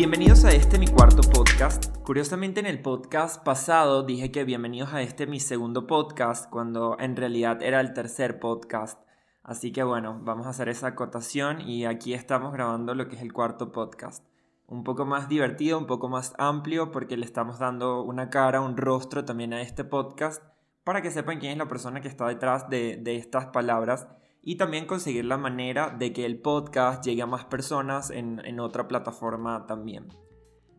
Bienvenidos 0.00 0.46
a 0.46 0.52
este 0.52 0.78
mi 0.78 0.86
cuarto 0.86 1.20
podcast. 1.20 1.94
Curiosamente 1.98 2.58
en 2.58 2.64
el 2.64 2.80
podcast 2.80 3.44
pasado 3.44 4.02
dije 4.02 4.32
que 4.32 4.44
bienvenidos 4.44 4.94
a 4.94 5.02
este 5.02 5.26
mi 5.26 5.40
segundo 5.40 5.86
podcast 5.86 6.48
cuando 6.48 6.96
en 6.98 7.16
realidad 7.16 7.62
era 7.62 7.80
el 7.82 7.92
tercer 7.92 8.40
podcast. 8.40 8.98
Así 9.42 9.72
que 9.72 9.82
bueno, 9.82 10.18
vamos 10.22 10.46
a 10.46 10.50
hacer 10.50 10.70
esa 10.70 10.86
acotación 10.86 11.60
y 11.60 11.84
aquí 11.84 12.14
estamos 12.14 12.54
grabando 12.54 12.94
lo 12.94 13.08
que 13.08 13.16
es 13.16 13.20
el 13.20 13.34
cuarto 13.34 13.72
podcast. 13.72 14.24
Un 14.66 14.84
poco 14.84 15.04
más 15.04 15.28
divertido, 15.28 15.76
un 15.76 15.86
poco 15.86 16.08
más 16.08 16.32
amplio 16.38 16.92
porque 16.92 17.18
le 17.18 17.26
estamos 17.26 17.58
dando 17.58 18.02
una 18.02 18.30
cara, 18.30 18.62
un 18.62 18.78
rostro 18.78 19.26
también 19.26 19.52
a 19.52 19.60
este 19.60 19.84
podcast 19.84 20.42
para 20.82 21.02
que 21.02 21.10
sepan 21.10 21.40
quién 21.40 21.52
es 21.52 21.58
la 21.58 21.68
persona 21.68 22.00
que 22.00 22.08
está 22.08 22.26
detrás 22.26 22.70
de, 22.70 22.96
de 22.96 23.16
estas 23.16 23.48
palabras 23.48 24.08
y 24.42 24.56
también 24.56 24.86
conseguir 24.86 25.24
la 25.24 25.36
manera 25.36 25.90
de 25.90 26.12
que 26.12 26.24
el 26.24 26.40
podcast 26.40 27.04
llegue 27.04 27.22
a 27.22 27.26
más 27.26 27.44
personas 27.44 28.10
en, 28.10 28.40
en 28.44 28.60
otra 28.60 28.88
plataforma 28.88 29.66
también. 29.66 30.08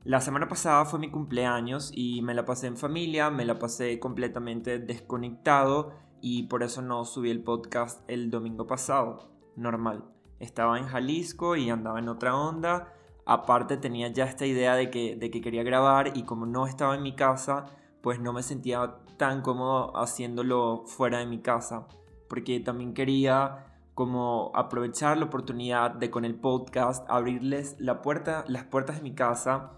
La 0.03 0.19
semana 0.19 0.47
pasada 0.47 0.85
fue 0.85 0.99
mi 0.99 1.11
cumpleaños 1.11 1.91
y 1.93 2.23
me 2.23 2.33
la 2.33 2.43
pasé 2.43 2.67
en 2.67 2.77
familia, 2.77 3.29
me 3.29 3.45
la 3.45 3.59
pasé 3.59 3.99
completamente 3.99 4.79
desconectado 4.79 5.93
y 6.21 6.43
por 6.43 6.63
eso 6.63 6.81
no 6.81 7.05
subí 7.05 7.29
el 7.29 7.43
podcast 7.43 8.03
el 8.09 8.31
domingo 8.31 8.65
pasado, 8.65 9.31
normal. 9.55 10.05
Estaba 10.39 10.79
en 10.79 10.87
Jalisco 10.87 11.55
y 11.55 11.69
andaba 11.69 11.99
en 11.99 12.09
otra 12.09 12.35
onda. 12.35 12.93
Aparte 13.27 13.77
tenía 13.77 14.07
ya 14.07 14.25
esta 14.25 14.47
idea 14.47 14.75
de 14.75 14.89
que, 14.89 15.15
de 15.15 15.29
que 15.29 15.41
quería 15.41 15.61
grabar 15.61 16.17
y 16.17 16.23
como 16.23 16.47
no 16.47 16.65
estaba 16.65 16.95
en 16.95 17.03
mi 17.03 17.15
casa, 17.15 17.65
pues 18.01 18.19
no 18.19 18.33
me 18.33 18.41
sentía 18.41 18.95
tan 19.17 19.43
cómodo 19.43 19.95
haciéndolo 19.95 20.83
fuera 20.87 21.19
de 21.19 21.27
mi 21.27 21.41
casa 21.41 21.87
porque 22.31 22.61
también 22.61 22.93
quería 22.93 23.65
como 23.93 24.53
aprovechar 24.55 25.17
la 25.17 25.25
oportunidad 25.25 25.91
de 25.91 26.09
con 26.09 26.23
el 26.23 26.35
podcast 26.35 27.05
abrirles 27.09 27.75
la 27.77 28.01
puerta, 28.01 28.45
las 28.47 28.63
puertas 28.63 28.95
de 28.95 29.01
mi 29.01 29.13
casa, 29.13 29.73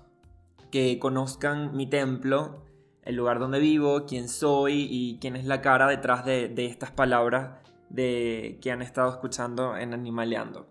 que 0.70 1.00
conozcan 1.00 1.76
mi 1.76 1.88
templo, 1.88 2.64
el 3.02 3.16
lugar 3.16 3.40
donde 3.40 3.58
vivo, 3.58 4.06
quién 4.06 4.30
soy 4.30 4.88
y 4.88 5.18
quién 5.20 5.36
es 5.36 5.45
la 5.45 5.62
cara 5.62 5.88
detrás 5.88 6.26
de, 6.26 6.54
estas 6.58 6.92
palabras 6.92 7.60
de, 7.90 8.60
que 8.62 8.72
han 8.72 8.84
estado 8.84 9.10
escuchando 9.10 9.76
en 9.76 9.95
Animaleando. 9.95 10.67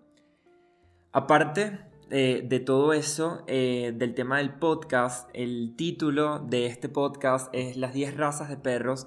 Aparte 1.11 1.81
eh, 2.11 2.45
de 2.47 2.61
todo 2.61 2.93
eso, 2.93 3.43
eh, 3.47 3.91
del 3.93 4.15
tema 4.15 4.37
del 4.37 4.53
podcast, 4.53 5.29
el 5.33 5.75
título 5.75 6.39
de 6.39 6.67
este 6.67 6.87
podcast 6.87 7.53
es 7.53 7.75
Las 7.75 7.93
10 7.93 8.15
razas 8.15 8.47
de 8.47 8.55
perros 8.55 9.05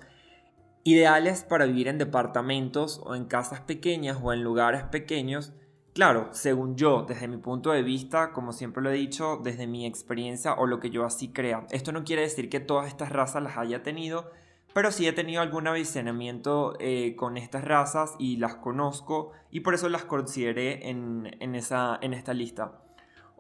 ideales 0.87 1.43
para 1.43 1.67
vivir 1.67 1.89
en 1.89 1.99
departamentos 1.99 3.01
o 3.05 3.17
en 3.17 3.25
casas 3.25 3.61
pequeñas 3.61 4.19
o 4.23 4.33
en 4.33 4.45
lugares 4.45 4.85
pequeños. 4.85 5.53
Claro, 5.95 6.29
según 6.31 6.77
yo, 6.77 7.05
desde 7.09 7.27
mi 7.27 7.39
punto 7.39 7.73
de 7.73 7.83
vista, 7.83 8.33
como 8.33 8.53
siempre 8.53 8.83
lo 8.83 8.91
he 8.91 8.95
dicho, 8.95 9.41
desde 9.43 9.67
mi 9.67 9.85
experiencia 9.85 10.55
o 10.55 10.67
lo 10.67 10.79
que 10.79 10.91
yo 10.91 11.05
así 11.05 11.33
crea. 11.33 11.67
Esto 11.71 11.91
no 11.91 12.05
quiere 12.05 12.23
decir 12.23 12.49
que 12.49 12.61
todas 12.61 12.87
estas 12.87 13.11
razas 13.11 13.43
las 13.43 13.57
haya 13.57 13.83
tenido, 13.83 14.31
pero 14.75 14.93
sí 14.93 15.09
he 15.09 15.13
tenido 15.13 15.43
algún 15.43 15.67
avicenamiento 15.67 16.77
eh, 16.79 17.17
con 17.17 17.37
estas 17.37 17.65
razas 17.65 18.15
y 18.21 18.37
las 18.37 18.55
conozco 18.57 19.33
y 19.51 19.61
por 19.61 19.75
eso 19.75 19.89
las 19.89 20.05
consideré 20.05 20.89
en, 20.89 21.55
esa, 21.55 21.99
en 22.01 22.15
esta 22.15 22.33
lista. 22.33 22.83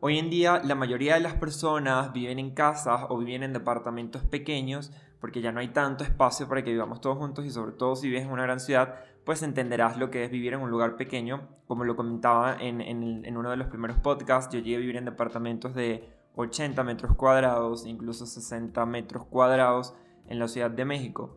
Hoy 0.00 0.18
en 0.18 0.30
día 0.30 0.60
la 0.64 0.74
mayoría 0.74 1.14
de 1.14 1.20
las 1.20 1.34
personas 1.34 2.12
viven 2.12 2.38
en 2.38 2.50
casas 2.50 3.02
o 3.08 3.18
viven 3.18 3.44
en 3.44 3.52
departamentos 3.52 4.24
pequeños 4.24 4.90
porque 5.20 5.40
ya 5.40 5.52
no 5.52 5.60
hay 5.60 5.68
tanto 5.68 6.04
espacio 6.04 6.48
para 6.48 6.62
que 6.62 6.70
vivamos 6.70 7.00
todos 7.00 7.18
juntos 7.18 7.44
y 7.44 7.50
sobre 7.50 7.72
todo 7.72 7.96
si 7.96 8.08
vives 8.08 8.24
en 8.24 8.30
una 8.30 8.42
gran 8.42 8.60
ciudad, 8.60 8.96
pues 9.24 9.42
entenderás 9.42 9.96
lo 9.96 10.10
que 10.10 10.24
es 10.24 10.30
vivir 10.30 10.52
en 10.52 10.60
un 10.60 10.70
lugar 10.70 10.96
pequeño. 10.96 11.48
Como 11.66 11.84
lo 11.84 11.96
comentaba 11.96 12.56
en, 12.60 13.36
uno 13.36 13.50
de 13.50 13.56
los 13.56 13.68
primeros 13.68 13.98
podcasts, 13.98 14.54
yo 14.54 14.60
llegué 14.60 14.76
a 14.76 14.80
vivir 14.80 14.96
en 14.96 15.04
departamentos 15.04 15.74
de 15.74 16.08
80 16.36 16.82
metros 16.84 17.16
cuadrados, 17.16 17.86
incluso 17.86 18.26
60 18.26 18.84
metros 18.86 19.24
cuadrados 19.26 19.94
en 20.28 20.38
la 20.38 20.48
Ciudad 20.48 20.70
de 20.70 20.84
México. 20.84 21.36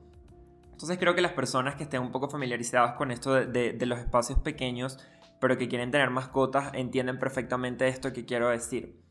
Entonces 0.71 0.97
creo 0.97 1.15
que 1.15 1.21
las 1.21 1.33
personas 1.33 1.75
que 1.75 1.83
estén 1.83 2.01
un 2.01 2.11
poco 2.11 2.29
familiarizadas 2.29 2.93
con 2.93 3.11
esto 3.11 3.33
de, 3.33 3.73
de 3.73 3.85
los 3.85 3.99
espacios 3.99 4.39
pequeños, 4.39 4.99
pero 5.41 5.57
que 5.57 5.67
quieren 5.67 5.91
tener 5.91 6.09
mascotas, 6.09 6.71
entienden 6.73 7.17
perfectamente 7.17 7.87
esto 7.87 8.13
que 8.13 8.25
quiero 8.25 8.49
decir. 8.49 9.08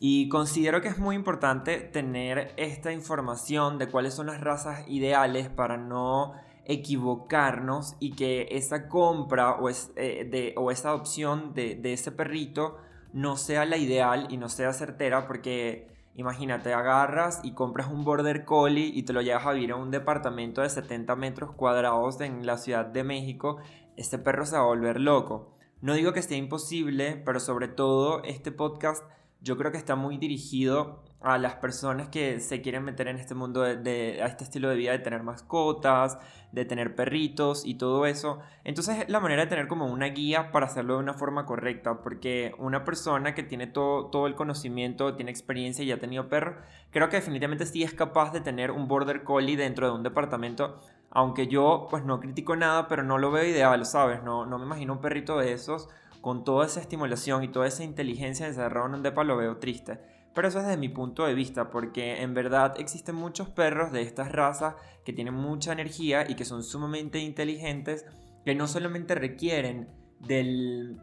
Y 0.00 0.28
considero 0.28 0.80
que 0.80 0.88
es 0.88 0.98
muy 0.98 1.16
importante 1.16 1.80
tener 1.80 2.54
esta 2.56 2.92
información 2.92 3.78
de 3.78 3.88
cuáles 3.88 4.14
son 4.14 4.26
las 4.26 4.40
razas 4.40 4.86
ideales 4.88 5.48
para 5.48 5.76
no 5.76 6.34
equivocarnos 6.64 7.96
y 7.98 8.12
que 8.12 8.48
esa 8.50 8.88
compra 8.88 9.54
o, 9.54 9.68
es, 9.68 9.90
eh, 9.96 10.28
de, 10.30 10.54
o 10.56 10.70
esa 10.70 10.94
opción 10.94 11.54
de, 11.54 11.74
de, 11.74 11.94
ese 11.94 12.12
perrito 12.12 12.76
no 13.12 13.36
sea 13.36 13.64
la 13.64 13.78
ideal 13.78 14.28
y 14.30 14.36
no 14.36 14.50
sea 14.50 14.74
certera 14.74 15.26
porque 15.26 15.88
imagínate 16.14 16.74
agarras 16.74 17.40
y 17.42 17.52
compras 17.52 17.88
un 17.90 18.04
border 18.04 18.44
collie 18.44 18.90
y 18.92 19.02
te 19.04 19.14
lo 19.14 19.22
llevas 19.22 19.46
a 19.46 19.52
vivir 19.52 19.72
a 19.72 19.76
un 19.76 19.90
departamento 19.90 20.60
de 20.60 20.68
70 20.68 21.16
metros 21.16 21.52
cuadrados 21.52 22.20
en 22.20 22.44
la 22.44 22.58
Ciudad 22.58 22.84
de 22.84 23.02
México, 23.02 23.56
este 23.96 24.18
perro 24.18 24.44
se 24.44 24.56
va 24.56 24.62
a 24.62 24.66
volver 24.66 25.00
loco. 25.00 25.56
No 25.80 25.94
digo 25.94 26.12
que 26.12 26.22
sea 26.22 26.36
imposible, 26.36 27.22
pero 27.24 27.40
sobre 27.40 27.68
todo 27.68 28.22
este 28.24 28.52
podcast 28.52 29.04
yo 29.40 29.56
creo 29.56 29.70
que 29.70 29.78
está 29.78 29.96
muy 29.96 30.18
dirigido 30.18 31.02
a 31.20 31.36
las 31.36 31.56
personas 31.56 32.08
que 32.08 32.38
se 32.40 32.60
quieren 32.62 32.84
meter 32.84 33.08
en 33.08 33.16
este 33.16 33.34
mundo 33.34 33.62
de, 33.62 34.20
a 34.22 34.26
este 34.26 34.44
estilo 34.44 34.68
de 34.68 34.76
vida 34.76 34.92
de 34.92 35.00
tener 35.00 35.22
mascotas, 35.22 36.18
de 36.52 36.64
tener 36.64 36.94
perritos 36.94 37.64
y 37.64 37.74
todo 37.74 38.06
eso. 38.06 38.38
Entonces 38.64 39.08
la 39.08 39.18
manera 39.18 39.42
de 39.42 39.48
tener 39.48 39.66
como 39.66 39.86
una 39.86 40.06
guía 40.06 40.52
para 40.52 40.66
hacerlo 40.66 40.94
de 40.94 41.00
una 41.00 41.14
forma 41.14 41.44
correcta, 41.44 42.02
porque 42.02 42.54
una 42.58 42.84
persona 42.84 43.34
que 43.34 43.42
tiene 43.42 43.66
todo, 43.66 44.06
todo 44.06 44.26
el 44.26 44.36
conocimiento, 44.36 45.14
tiene 45.14 45.30
experiencia 45.30 45.84
y 45.84 45.90
ha 45.90 45.98
tenido 45.98 46.28
perro, 46.28 46.56
creo 46.90 47.08
que 47.08 47.16
definitivamente 47.16 47.66
sí 47.66 47.82
es 47.82 47.92
capaz 47.94 48.32
de 48.32 48.40
tener 48.40 48.70
un 48.70 48.86
border 48.86 49.24
collie 49.24 49.56
dentro 49.56 49.88
de 49.88 49.94
un 49.94 50.02
departamento. 50.02 50.80
Aunque 51.10 51.48
yo 51.48 51.88
pues 51.90 52.04
no 52.04 52.20
critico 52.20 52.54
nada, 52.54 52.86
pero 52.86 53.02
no 53.02 53.18
lo 53.18 53.30
veo 53.30 53.44
ideal, 53.44 53.84
¿sabes? 53.86 54.22
No, 54.22 54.46
no 54.46 54.58
me 54.58 54.66
imagino 54.66 54.92
un 54.92 55.00
perrito 55.00 55.38
de 55.38 55.52
esos 55.52 55.88
con 56.28 56.44
toda 56.44 56.66
esa 56.66 56.82
estimulación 56.82 57.42
y 57.42 57.48
toda 57.48 57.66
esa 57.66 57.84
inteligencia 57.84 58.46
encerrada 58.46 58.86
en 58.86 58.96
un 58.96 59.02
depa 59.02 59.24
lo 59.24 59.38
veo 59.38 59.56
triste. 59.56 59.98
Pero 60.34 60.48
eso 60.48 60.58
es 60.58 60.66
desde 60.66 60.76
mi 60.76 60.90
punto 60.90 61.24
de 61.24 61.32
vista, 61.32 61.70
porque 61.70 62.20
en 62.20 62.34
verdad 62.34 62.74
existen 62.76 63.14
muchos 63.14 63.48
perros 63.48 63.92
de 63.92 64.02
estas 64.02 64.30
razas 64.30 64.74
que 65.06 65.14
tienen 65.14 65.32
mucha 65.32 65.72
energía 65.72 66.30
y 66.30 66.34
que 66.34 66.44
son 66.44 66.64
sumamente 66.64 67.18
inteligentes, 67.18 68.04
que 68.44 68.54
no 68.54 68.66
solamente 68.68 69.14
requieren 69.14 69.88
del, 70.20 71.00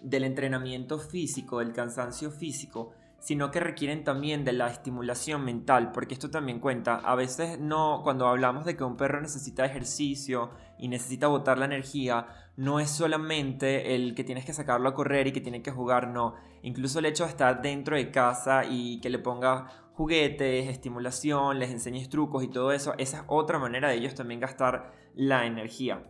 del 0.00 0.24
entrenamiento 0.24 0.98
físico, 0.98 1.58
del 1.58 1.74
cansancio 1.74 2.30
físico, 2.30 2.94
sino 3.18 3.50
que 3.50 3.60
requieren 3.60 4.04
también 4.04 4.42
de 4.46 4.54
la 4.54 4.68
estimulación 4.68 5.44
mental, 5.44 5.92
porque 5.92 6.14
esto 6.14 6.30
también 6.30 6.60
cuenta. 6.60 6.96
A 6.96 7.14
veces 7.14 7.60
no, 7.60 8.00
cuando 8.02 8.26
hablamos 8.26 8.64
de 8.64 8.74
que 8.74 8.84
un 8.84 8.96
perro 8.96 9.20
necesita 9.20 9.66
ejercicio 9.66 10.52
y 10.78 10.88
necesita 10.88 11.26
botar 11.26 11.58
la 11.58 11.66
energía, 11.66 12.26
no 12.56 12.80
es 12.80 12.90
solamente 12.90 13.94
el 13.94 14.14
que 14.14 14.24
tienes 14.24 14.44
que 14.44 14.52
sacarlo 14.52 14.88
a 14.88 14.94
correr 14.94 15.26
y 15.26 15.32
que 15.32 15.40
tiene 15.40 15.62
que 15.62 15.70
jugar, 15.70 16.08
no. 16.08 16.34
Incluso 16.62 16.98
el 16.98 17.06
hecho 17.06 17.24
de 17.24 17.30
estar 17.30 17.62
dentro 17.62 17.96
de 17.96 18.10
casa 18.10 18.64
y 18.68 19.00
que 19.00 19.10
le 19.10 19.18
ponga 19.18 19.66
juguetes, 19.92 20.68
estimulación, 20.68 21.58
les 21.58 21.70
enseñes 21.70 22.08
trucos 22.08 22.44
y 22.44 22.48
todo 22.48 22.72
eso, 22.72 22.94
esa 22.98 23.18
es 23.18 23.24
otra 23.28 23.58
manera 23.58 23.88
de 23.88 23.96
ellos 23.96 24.14
también 24.14 24.40
gastar 24.40 24.92
la 25.14 25.46
energía 25.46 26.02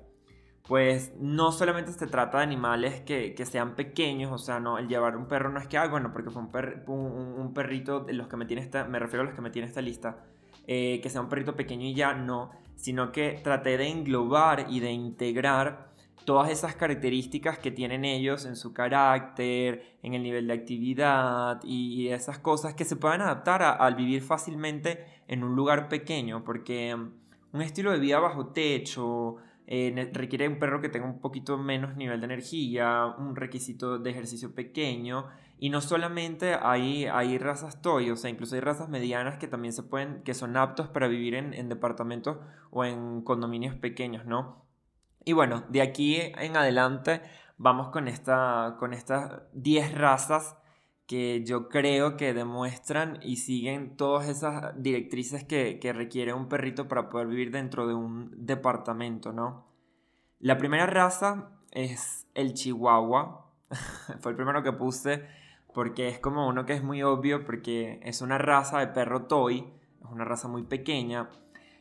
pues 0.67 1.13
no 1.21 1.53
solamente 1.53 1.93
se 1.93 2.07
trata 2.07 2.39
de 2.39 2.45
animales 2.45 3.01
que, 3.03 3.35
sean 3.45 3.77
pequeños, 3.77 4.33
o 4.33 4.39
sea, 4.39 4.59
no, 4.59 4.79
el 4.79 4.89
llevar 4.89 5.17
un 5.17 5.27
perro 5.27 5.51
no 5.51 5.61
es 5.61 5.69
que, 5.69 5.79
ah, 5.79 5.87
bueno, 5.87 6.13
porque 6.13 6.31
fue 6.31 6.43
un, 6.43 7.53
perrito, 7.55 8.01
de 8.01 8.13
los 8.15 8.27
que 8.27 8.37
me 8.37 8.47
tiene 8.47 8.63
esta, 8.63 8.85
me 8.85 8.99
refiero 8.99 9.23
a 9.23 9.27
los 9.27 9.35
que 9.35 9.43
me 9.43 9.51
tiene 9.51 9.69
esta 9.69 9.81
lista, 9.81 10.25
eh, 10.67 11.01
que 11.03 11.09
sea 11.09 11.21
un 11.21 11.29
perrito 11.29 11.55
pequeño 11.55 11.87
y 11.87 11.95
ya, 11.95 12.15
no, 12.15 12.51
sino 12.75 13.13
que 13.13 13.41
traté 13.43 13.79
de 13.79 13.89
englobar 13.89 14.67
y 14.69 14.81
de 14.81 14.91
integrar 14.91 15.93
todas 16.27 16.51
esas 16.51 16.75
características 16.75 17.59
que 17.59 17.71
tienen 17.71 18.05
ellos 18.05 18.45
en 18.45 18.57
su 18.57 18.75
carácter, 18.75 19.97
en 20.03 20.13
el 20.13 20.23
nivel 20.23 20.49
de 20.49 20.53
actividad 20.53 21.61
y 21.65 22.09
esas 22.09 22.39
cosas 22.41 22.75
que 22.75 22.85
se 22.85 22.97
puedan 22.97 23.23
adaptar 23.23 23.63
al 23.63 23.95
vivir 23.95 24.23
fácilmente 24.23 25.07
en 25.29 25.45
un 25.45 25.57
lugar 25.57 25.89
pequeño, 25.89 26.45
porque 26.45 26.95
mm, 26.95 27.13
un 27.55 27.63
estilo 27.63 27.93
de 27.93 28.01
vida 28.01 28.19
bajo 28.19 28.49
techo, 28.49 29.37
eh, 29.69 30.11
requiere 30.13 30.49
un 30.49 30.59
perro 30.59 30.81
que 30.81 30.89
tenga 30.89 31.07
un 31.07 31.21
poquito 31.21 31.57
menos 31.57 31.97
nivel 31.97 32.21
de 32.21 32.27
energía, 32.27 33.07
un 33.19 33.35
requisito 33.35 33.99
de 33.99 34.11
ejercicio 34.11 34.55
pequeño. 34.55 35.27
Y 35.59 35.71
no 35.71 35.81
solamente 35.81 36.55
hay, 36.61 37.07
hay 37.07 37.39
razas 37.39 37.81
toy, 37.81 38.11
o 38.11 38.17
sea, 38.17 38.31
incluso 38.31 38.57
hay 38.57 38.61
razas 38.61 38.91
medianas 38.91 39.39
que 39.39 39.49
también 39.49 39.73
se 39.73 39.83
pueden, 39.83 40.23
que 40.23 40.35
son 40.35 40.57
aptos 40.57 40.89
para 40.89 41.09
vivir 41.09 41.35
en, 41.35 41.55
en 41.55 41.71
departamentos 41.71 42.37
o 42.71 42.85
en 42.85 43.23
condominios 43.23 43.75
pequeños, 43.75 44.27
¿no? 44.27 44.66
Y 45.27 45.33
bueno, 45.33 45.65
de 45.69 45.83
aquí 45.83 46.19
en 46.21 46.57
adelante 46.57 47.21
vamos 47.59 47.89
con, 47.89 48.07
esta, 48.07 48.77
con 48.79 48.95
estas 48.95 49.43
10 49.55 49.99
razas 49.99 50.57
que 51.09 51.43
yo 51.45 51.69
creo 51.69 52.17
que 52.17 52.33
demuestran 52.33 53.19
y 53.23 53.39
siguen 53.39 53.97
todas 53.97 54.29
esas 54.29 54.81
directrices 54.81 55.43
que, 55.43 55.81
requiere 55.93 56.33
un 56.33 56.49
perrito 56.49 56.87
para 56.87 57.09
poder 57.09 57.27
vivir 57.27 57.51
dentro 57.51 57.89
de 57.89 57.95
un 57.95 58.31
departamento, 58.47 59.33
¿no? 59.33 59.67
La 60.39 60.59
primera 60.59 60.87
raza 60.87 61.51
es 61.73 62.29
el 62.35 62.55
Chihuahua. 62.55 63.51
Fue 64.21 64.31
el 64.31 64.37
primero 64.37 64.63
que 64.63 64.73
puse 64.73 65.27
porque 65.75 66.07
es 66.07 66.21
como 66.21 66.47
uno 66.47 66.65
que 66.67 66.75
es 66.75 66.85
muy 66.85 67.03
obvio, 67.03 67.45
porque 67.45 67.99
es 68.05 68.23
una 68.23 68.39
raza 68.39 68.79
de 68.79 68.87
perro 68.87 69.27
toy, 69.27 69.73
es 70.01 70.09
una 70.09 70.25
raza 70.25 70.47
muy 70.47 70.63
pequeña. 70.63 71.31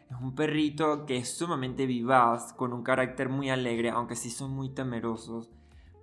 Es 0.09 0.17
un 0.21 0.35
perrito 0.35 1.05
que 1.05 1.17
es 1.17 1.37
sumamente 1.37 1.85
vivaz, 1.85 2.53
con 2.53 2.73
un 2.73 2.83
carácter 2.83 3.29
muy 3.29 3.49
alegre, 3.49 3.89
aunque 3.89 4.15
sí 4.15 4.29
son 4.29 4.51
muy 4.51 4.69
temerosos. 4.69 5.49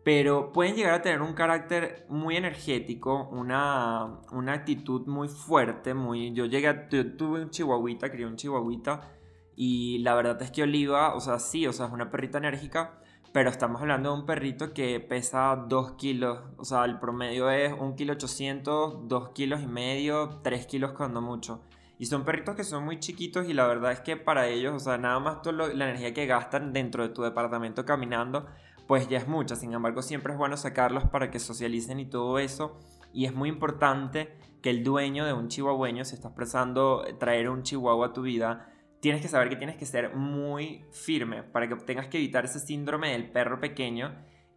Pero 0.04 0.52
pueden 0.52 0.75
llegar 0.75 0.94
a 0.94 1.02
tener 1.02 1.22
un 1.22 1.34
carácter 1.34 2.06
muy 2.08 2.37
energético, 2.37 3.28
una, 3.31 4.20
una 4.32 4.54
actitud 4.54 5.06
muy 5.06 5.28
fuerte. 5.28 5.94
Muy, 5.94 6.32
yo 6.32 6.46
llegué, 6.46 6.69
a, 6.69 6.88
tuve 6.88 7.43
un 7.43 7.50
chihuahuita, 7.50 8.10
crié 8.10 8.26
un 8.26 8.37
chihuahuita. 8.37 9.12
Y 9.54 9.99
la 9.99 10.14
verdad 10.14 10.43
es 10.43 10.50
que 10.50 10.64
Oliva, 10.64 11.14
o 11.14 11.20
sea, 11.20 11.38
sí, 11.38 11.66
o 11.69 11.72
sea, 11.72 11.87
es 11.87 11.93
una 11.93 12.10
perrita 12.10 12.38
enérgica, 12.38 12.98
pero 13.32 13.50
estamos 13.50 13.81
hablando 13.81 14.12
de 14.12 14.20
un 14.20 14.26
perrito 14.26 14.72
que 14.72 14.98
pesa 14.98 15.55
2 15.69 15.93
kilos. 15.93 16.40
O 16.56 16.64
sea, 16.64 16.84
el 16.84 16.98
promedio 16.98 17.48
es 17.50 17.72
1 17.72 17.94
kilo 17.94 18.14
800, 18.14 19.08
2 19.08 19.28
kilos 19.31 19.62
y 19.62 19.66
medio, 19.69 20.40
3 20.43 20.66
kilos 20.66 20.93
cuando 20.93 21.20
mucho. 21.20 21.62
Y 22.02 22.06
son 22.06 22.25
perritos 22.25 22.56
que 22.56 22.64
son 22.64 22.84
muy 22.84 22.99
chiquitos 22.99 23.49
y 23.49 23.52
la 23.52 23.64
verdad 23.64 23.93
es 23.93 24.00
que 24.00 24.16
para 24.16 24.49
ellos, 24.49 24.75
o 24.75 24.81
sea, 24.81 24.99
nada 24.99 25.20
más 25.20 25.40
toda 25.40 25.69
la 25.69 25.84
energía 25.84 26.12
que 26.12 26.26
gastan 26.26 26.72
dentro 26.72 27.04
de 27.06 27.14
tu 27.14 27.22
departamento 27.22 27.84
caminando, 27.84 28.44
pues 28.88 29.08
ya 29.08 29.19
es 29.19 29.28
mucha. 29.28 29.54
Sin 29.54 29.72
embargo, 29.72 30.02
siempre 30.02 30.32
es 30.32 30.37
bueno 30.37 30.56
sacarlos 30.56 31.04
para 31.04 31.31
que 31.31 31.38
socialicen 31.38 32.00
y 32.00 32.06
todo 32.06 32.40
eso. 32.40 32.76
Y 33.12 33.26
es 33.26 33.32
muy 33.32 33.49
importante 33.49 34.37
que 34.60 34.70
el 34.70 34.82
dueño 34.82 35.25
de 35.25 35.32
un 35.32 35.46
chihuahueño, 35.46 36.04
si 36.04 36.16
estás 36.16 36.32
pensando 36.32 37.04
traer 37.20 37.49
un 37.49 37.62
chihuahua 37.62 38.08
a 38.08 38.12
tu 38.12 38.22
vida, 38.22 38.69
tienes 38.98 39.22
que 39.22 39.28
saber 39.28 39.48
que 39.48 39.55
tienes 39.55 39.76
que 39.76 39.87
ser 39.87 40.12
muy 40.16 40.84
firme 40.90 41.44
para 41.44 41.69
que 41.69 41.76
tengas 41.76 42.08
que 42.08 42.19
evitar 42.19 42.44
ese 42.44 42.58
síndrome 42.58 43.12
del 43.12 43.31
perro 43.31 43.60
pequeño 43.60 44.12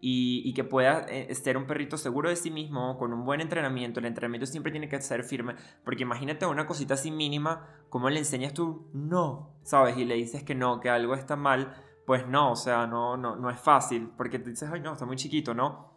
y, 0.07 0.53
que 0.53 0.63
pueda 0.63 1.07
eh, 1.09 1.33
ser 1.33 1.57
un 1.57 1.65
perrito 1.65 1.97
seguro 1.97 2.29
de 2.29 2.35
sí 2.35 2.51
mismo, 2.51 2.95
con 2.99 3.11
un 3.11 3.25
buen 3.25 3.41
entrenamiento. 3.41 3.99
El 3.99 4.05
entrenamiento 4.05 4.45
siempre 4.45 4.71
tiene 4.71 4.87
que 4.87 5.01
ser 5.01 5.23
firme, 5.23 5.55
porque 5.83 6.03
imagínate 6.03 6.45
una 6.45 6.67
cosita 6.67 6.93
así 6.93 7.09
mínima, 7.09 7.67
como 7.89 8.07
le 8.11 8.19
enseñas 8.19 8.53
tú 8.53 8.87
no, 8.93 9.55
¿sabes? 9.63 9.97
Y 9.97 10.05
le 10.05 10.13
dices 10.13 10.43
que 10.43 10.53
no, 10.53 10.79
que 10.79 10.91
algo 10.91 11.15
está 11.15 11.35
mal, 11.35 11.73
pues 12.05 12.27
no, 12.27 12.51
o 12.51 12.55
sea, 12.55 12.85
no, 12.85 13.17
no, 13.17 13.35
no 13.35 13.49
es 13.49 13.59
fácil, 13.59 14.11
porque 14.15 14.37
te 14.37 14.51
dices, 14.51 14.69
ay 14.71 14.79
no, 14.79 14.93
está 14.93 15.07
muy 15.07 15.15
chiquito, 15.15 15.55
¿no? 15.55 15.95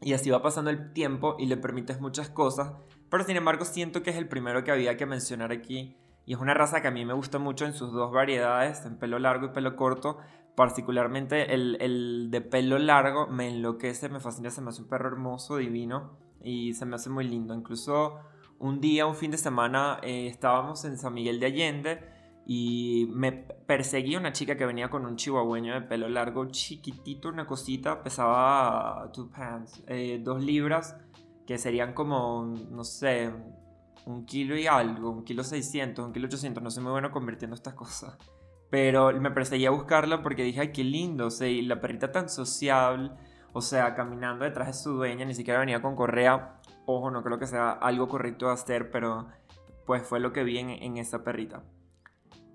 Y 0.00 0.12
así 0.12 0.28
va 0.28 0.42
pasando 0.42 0.70
el 0.70 0.92
tiempo 0.92 1.36
y 1.38 1.46
le 1.46 1.56
permites 1.56 2.00
muchas 2.00 2.28
cosas, 2.28 2.72
pero 3.08 3.22
sin 3.22 3.36
embargo 3.36 3.64
siento 3.64 4.02
que 4.02 4.10
es 4.10 4.16
el 4.16 4.28
primero 4.28 4.64
que 4.64 4.72
había 4.72 4.96
que 4.96 5.06
mencionar 5.06 5.52
aquí 5.52 5.96
y 6.26 6.34
es 6.34 6.40
una 6.40 6.52
raza 6.52 6.82
que 6.82 6.88
a 6.88 6.90
mí 6.90 7.04
me 7.04 7.14
gusta 7.14 7.38
mucho 7.38 7.64
en 7.64 7.72
sus 7.72 7.92
dos 7.92 8.12
variedades, 8.12 8.84
en 8.84 8.98
pelo 8.98 9.20
largo 9.20 9.46
y 9.46 9.48
pelo 9.50 9.76
corto. 9.76 10.18
Particularmente 10.56 11.54
el, 11.54 11.76
el 11.80 12.28
de 12.30 12.40
pelo 12.40 12.78
largo 12.78 13.28
me 13.28 13.48
enloquece, 13.48 14.08
me 14.08 14.20
fascina, 14.20 14.50
se 14.50 14.62
me 14.62 14.70
hace 14.70 14.82
un 14.82 14.88
perro 14.88 15.08
hermoso, 15.08 15.58
divino 15.58 16.18
y 16.42 16.74
se 16.74 16.86
me 16.86 16.96
hace 16.96 17.10
muy 17.10 17.28
lindo. 17.28 17.54
Incluso 17.54 18.20
un 18.58 18.80
día, 18.80 19.06
un 19.06 19.14
fin 19.14 19.30
de 19.30 19.38
semana, 19.38 19.98
eh, 20.02 20.26
estábamos 20.28 20.84
en 20.84 20.96
San 20.96 21.12
Miguel 21.12 21.40
de 21.40 21.46
Allende 21.46 22.00
y 22.46 23.08
me 23.10 23.32
perseguía 23.32 24.18
una 24.18 24.32
chica 24.32 24.56
que 24.56 24.64
venía 24.64 24.88
con 24.88 25.04
un 25.04 25.16
chihuahueño 25.16 25.74
de 25.74 25.82
pelo 25.82 26.08
largo, 26.08 26.46
chiquitito, 26.46 27.28
una 27.28 27.46
cosita, 27.46 28.02
pesaba 28.02 29.10
two 29.12 29.30
pounds, 29.30 29.82
eh, 29.88 30.20
dos 30.22 30.42
libras, 30.42 30.96
que 31.46 31.58
serían 31.58 31.92
como, 31.92 32.54
no 32.70 32.84
sé, 32.84 33.32
un 34.06 34.24
kilo 34.24 34.56
y 34.56 34.66
algo, 34.66 35.10
un 35.10 35.24
kilo 35.24 35.42
600, 35.42 36.06
un 36.06 36.12
kilo 36.12 36.26
800, 36.26 36.62
no 36.62 36.70
soy 36.70 36.82
muy 36.84 36.92
bueno 36.92 37.10
convirtiendo 37.10 37.56
estas 37.56 37.74
cosas. 37.74 38.16
Pero 38.76 39.10
me 39.18 39.30
perseguía 39.30 39.68
a 39.68 39.72
buscarla 39.72 40.22
porque 40.22 40.42
dije, 40.42 40.60
ay, 40.60 40.70
qué 40.70 40.84
lindo, 40.84 41.28
o 41.28 41.30
sea, 41.30 41.48
y 41.48 41.62
la 41.62 41.80
perrita 41.80 42.12
tan 42.12 42.28
sociable, 42.28 43.10
o 43.54 43.62
sea, 43.62 43.94
caminando 43.94 44.44
detrás 44.44 44.66
de 44.66 44.74
su 44.74 44.92
dueña, 44.92 45.24
ni 45.24 45.34
siquiera 45.34 45.60
venía 45.60 45.80
con 45.80 45.96
correa. 45.96 46.60
Ojo, 46.84 47.10
no 47.10 47.22
creo 47.22 47.38
que 47.38 47.46
sea 47.46 47.70
algo 47.70 48.06
correcto 48.06 48.48
de 48.48 48.52
hacer, 48.52 48.90
pero 48.90 49.28
pues 49.86 50.02
fue 50.02 50.20
lo 50.20 50.34
que 50.34 50.44
vi 50.44 50.58
en, 50.58 50.68
en 50.68 50.98
esa 50.98 51.24
perrita. 51.24 51.62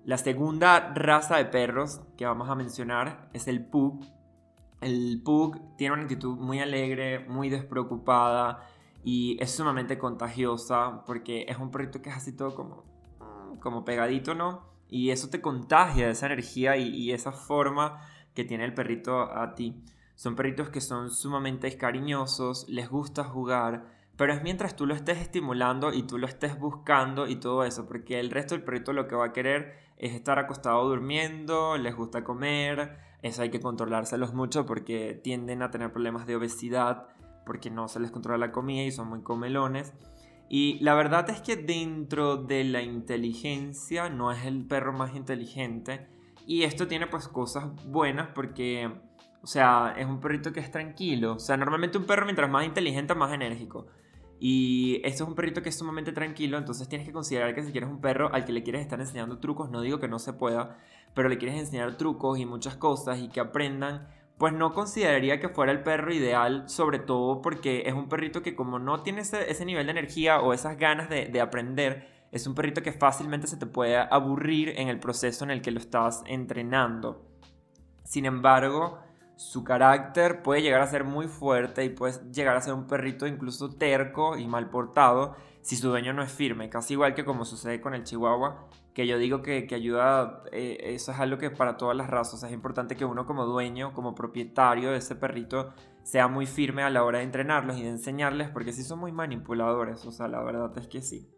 La 0.04 0.16
segunda 0.16 0.92
raza 0.94 1.38
de 1.38 1.46
perros 1.46 2.02
que 2.16 2.24
vamos 2.24 2.48
a 2.48 2.54
mencionar 2.54 3.28
es 3.32 3.48
el 3.48 3.66
Pug. 3.66 4.04
El 4.80 5.22
Pug 5.24 5.76
tiene 5.76 5.94
una 5.94 6.02
actitud 6.04 6.36
muy 6.38 6.60
alegre, 6.60 7.26
muy 7.28 7.50
despreocupada, 7.50 8.60
y 9.02 9.42
es 9.42 9.50
sumamente 9.50 9.98
contagiosa 9.98 11.02
porque 11.04 11.46
es 11.48 11.58
un 11.58 11.72
proyecto 11.72 12.00
que 12.00 12.10
es 12.10 12.16
así 12.16 12.36
todo 12.36 12.54
como, 12.54 12.84
como 13.58 13.84
pegadito, 13.84 14.36
¿no? 14.36 14.70
Y 14.92 15.10
eso 15.10 15.30
te 15.30 15.40
contagia 15.40 16.10
esa 16.10 16.26
energía 16.26 16.76
y, 16.76 17.12
esa 17.12 17.32
forma 17.32 18.06
que 18.34 18.44
tiene 18.44 18.66
el 18.66 18.74
perrito 18.74 19.22
a 19.22 19.54
ti. 19.54 19.82
Son 20.16 20.36
perritos 20.36 20.68
que 20.68 20.82
son 20.82 21.10
sumamente 21.10 21.74
cariñosos, 21.78 22.68
les 22.68 22.90
gusta 22.90 23.24
jugar, 23.24 23.86
pero 24.18 24.34
es 24.34 24.42
mientras 24.42 24.76
tú 24.76 24.84
lo 24.84 24.94
estés 24.94 25.16
estimulando 25.16 25.94
y 25.94 26.02
tú 26.02 26.18
lo 26.18 26.26
estés 26.26 26.58
buscando 26.58 27.26
y 27.26 27.36
todo 27.36 27.64
eso, 27.64 27.86
porque 27.86 28.20
el 28.20 28.30
resto 28.30 28.54
del 28.54 28.64
perrito 28.64 28.92
lo 28.92 29.08
que 29.08 29.14
va 29.14 29.28
a 29.28 29.32
querer 29.32 29.78
es 29.96 30.12
estar 30.12 30.38
acostado 30.38 30.86
durmiendo, 30.86 31.78
les 31.78 31.96
gusta 31.96 32.22
comer, 32.22 32.98
eso 33.22 33.40
hay 33.40 33.48
que 33.48 33.60
controlárselos 33.60 34.34
mucho 34.34 34.66
porque 34.66 35.18
tienden 35.24 35.62
a 35.62 35.70
tener 35.70 35.90
problemas 35.90 36.26
de 36.26 36.36
obesidad 36.36 37.08
porque 37.46 37.70
no 37.70 37.88
se 37.88 37.98
les 37.98 38.10
controla 38.10 38.46
la 38.46 38.52
comida 38.52 38.82
y 38.82 38.92
son 38.92 39.08
muy 39.08 39.22
comelones. 39.22 39.94
Y 40.54 40.78
la 40.80 40.92
verdad 40.92 41.30
es 41.30 41.40
que 41.40 41.56
dentro 41.56 42.36
de 42.36 42.62
la 42.64 42.82
inteligencia 42.82 44.10
no 44.10 44.30
es 44.30 44.44
el 44.44 44.66
perro 44.66 44.92
más 44.92 45.16
inteligente. 45.16 46.06
Y 46.46 46.64
esto 46.64 46.86
tiene 46.86 47.06
pues 47.06 47.26
cosas 47.26 47.70
buenas 47.86 48.28
porque, 48.34 48.92
o 49.42 49.46
sea, 49.46 49.94
es 49.96 50.04
un 50.04 50.20
perrito 50.20 50.52
que 50.52 50.60
es 50.60 50.70
tranquilo. 50.70 51.36
O 51.36 51.38
sea, 51.38 51.56
normalmente 51.56 51.96
un 51.96 52.04
perro 52.04 52.26
mientras 52.26 52.50
más 52.50 52.66
inteligente, 52.66 53.14
más 53.14 53.32
enérgico. 53.32 53.86
Y 54.40 55.00
esto 55.04 55.24
es 55.24 55.28
un 55.30 55.34
perrito 55.34 55.62
que 55.62 55.70
es 55.70 55.78
sumamente 55.78 56.12
tranquilo, 56.12 56.58
entonces 56.58 56.86
tienes 56.86 57.06
que 57.06 57.14
considerar 57.14 57.54
que 57.54 57.62
si 57.62 57.72
quieres 57.72 57.88
un 57.88 58.02
perro 58.02 58.30
al 58.34 58.44
que 58.44 58.52
le 58.52 58.62
quieres 58.62 58.82
estar 58.82 59.00
enseñando 59.00 59.38
trucos, 59.38 59.70
no 59.70 59.80
digo 59.80 60.00
que 60.00 60.08
no 60.08 60.18
se 60.18 60.34
pueda, 60.34 60.76
pero 61.14 61.30
le 61.30 61.38
quieres 61.38 61.58
enseñar 61.58 61.96
trucos 61.96 62.38
y 62.38 62.44
muchas 62.44 62.76
cosas 62.76 63.20
y 63.20 63.28
que 63.28 63.40
aprendan 63.40 64.06
pues 64.42 64.52
no 64.52 64.72
consideraría 64.72 65.38
que 65.38 65.48
fuera 65.48 65.70
el 65.70 65.84
perro 65.84 66.12
ideal, 66.12 66.68
sobre 66.68 66.98
todo 66.98 67.40
porque 67.42 67.84
es 67.86 67.94
un 67.94 68.08
perrito 68.08 68.42
que 68.42 68.56
como 68.56 68.80
no 68.80 69.04
tiene 69.04 69.20
ese, 69.20 69.64
nivel 69.64 69.86
de 69.86 69.92
energía 69.92 70.40
o 70.40 70.52
esas 70.52 70.76
ganas 70.78 71.08
de, 71.08 71.40
aprender, 71.40 72.26
es 72.32 72.48
un 72.48 72.56
perrito 72.56 72.82
que 72.82 72.90
fácilmente 72.90 73.46
se 73.46 73.56
te 73.56 73.66
puede 73.66 73.96
aburrir 73.96 74.70
en 74.70 74.88
el 74.88 74.98
proceso 74.98 75.44
en 75.44 75.52
el 75.52 75.62
que 75.62 75.70
lo 75.70 75.78
estás 75.78 76.24
entrenando. 76.26 77.24
Sin 78.02 78.26
embargo, 78.26 78.98
su 79.36 79.62
carácter 79.62 80.42
puede 80.42 80.60
llegar 80.60 80.80
a 80.80 80.88
ser 80.88 81.04
muy 81.04 81.28
fuerte 81.28 81.84
y 81.84 81.90
puede 81.90 82.14
llegar 82.32 82.56
a 82.56 82.62
ser 82.62 82.74
un 82.74 82.88
perrito 82.88 83.28
incluso 83.28 83.76
terco 83.76 84.36
y 84.36 84.48
mal 84.48 84.70
portado 84.70 85.36
si 85.60 85.76
su 85.76 85.88
dueño 85.88 86.14
no 86.14 86.22
es 86.24 86.32
firme, 86.32 86.68
casi 86.68 86.94
igual 86.94 87.14
que 87.14 87.24
como 87.24 87.44
sucede 87.44 87.80
con 87.80 87.94
el 87.94 88.02
chihuahua, 88.02 88.66
que 88.94 89.06
yo 89.06 89.18
digo 89.18 89.42
que, 89.42 89.66
ayuda, 89.72 90.42
eh, 90.52 90.78
eso 90.94 91.12
es 91.12 91.18
algo 91.18 91.38
que 91.38 91.50
para 91.50 91.76
todas 91.76 91.96
las 91.96 92.10
razas 92.10 92.42
es 92.42 92.52
importante 92.52 92.94
que 92.94 93.04
uno 93.04 93.24
como 93.24 93.46
dueño, 93.46 93.94
como 93.94 94.14
propietario 94.14 94.90
de 94.90 94.98
ese 94.98 95.16
perrito, 95.16 95.72
sea 96.02 96.28
muy 96.28 96.46
firme 96.46 96.82
a 96.82 96.90
la 96.90 97.04
hora 97.04 97.18
de 97.18 97.24
entrenarlos 97.24 97.78
y 97.78 97.82
de 97.82 97.88
enseñarles, 97.88 98.50
porque 98.50 98.72
sí 98.72 98.82
son 98.82 98.98
muy 98.98 99.12
manipuladores, 99.12 100.04
o 100.04 100.12
sea, 100.12 100.28
la 100.28 100.42
verdad 100.42 100.76
es 100.76 100.88
que 100.88 101.00
sí. 101.00 101.28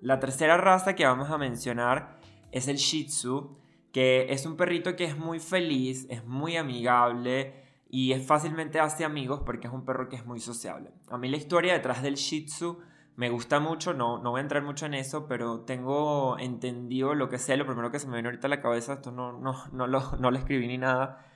La 0.00 0.18
tercera 0.18 0.56
raza 0.56 0.94
que 0.94 1.04
vamos 1.04 1.30
a 1.30 1.38
mencionar 1.38 2.18
es 2.50 2.66
el 2.66 2.76
Shih 2.76 3.06
Tzu, 3.06 3.56
que 3.92 4.32
es 4.32 4.46
un 4.46 4.56
perrito 4.56 4.96
que 4.96 5.04
es 5.04 5.16
muy 5.16 5.38
feliz, 5.38 6.06
es 6.10 6.24
muy 6.24 6.56
amigable 6.56 7.64
y 7.88 8.12
es 8.12 8.26
fácilmente 8.26 8.80
hace 8.80 9.04
amigos 9.04 9.42
porque 9.44 9.66
es 9.66 9.72
un 9.72 9.84
perro 9.84 10.08
que 10.08 10.16
es 10.16 10.24
muy 10.24 10.40
sociable. 10.40 10.92
A 11.08 11.18
mí 11.18 11.28
la 11.28 11.36
historia 11.36 11.72
detrás 11.74 12.02
del 12.02 12.14
Shih 12.14 12.46
Tzu 12.46 12.78
me 13.16 13.30
gusta 13.30 13.60
mucho, 13.60 13.92
no, 13.92 14.18
no 14.18 14.30
voy 14.30 14.38
a 14.38 14.42
entrar 14.42 14.62
mucho 14.62 14.86
en 14.86 14.94
eso, 14.94 15.26
pero 15.26 15.60
tengo 15.60 16.38
entendido 16.38 17.14
lo 17.14 17.28
que 17.28 17.38
sé, 17.38 17.56
lo 17.56 17.66
primero 17.66 17.90
que 17.90 17.98
se 17.98 18.06
me 18.06 18.14
viene 18.14 18.28
ahorita 18.28 18.46
a 18.46 18.50
la 18.50 18.60
cabeza, 18.62 18.94
esto 18.94 19.12
no, 19.12 19.32
no, 19.32 19.54
no, 19.72 19.86
lo, 19.86 20.16
no 20.18 20.30
lo 20.30 20.38
escribí 20.38 20.66
ni 20.66 20.78
nada, 20.78 21.26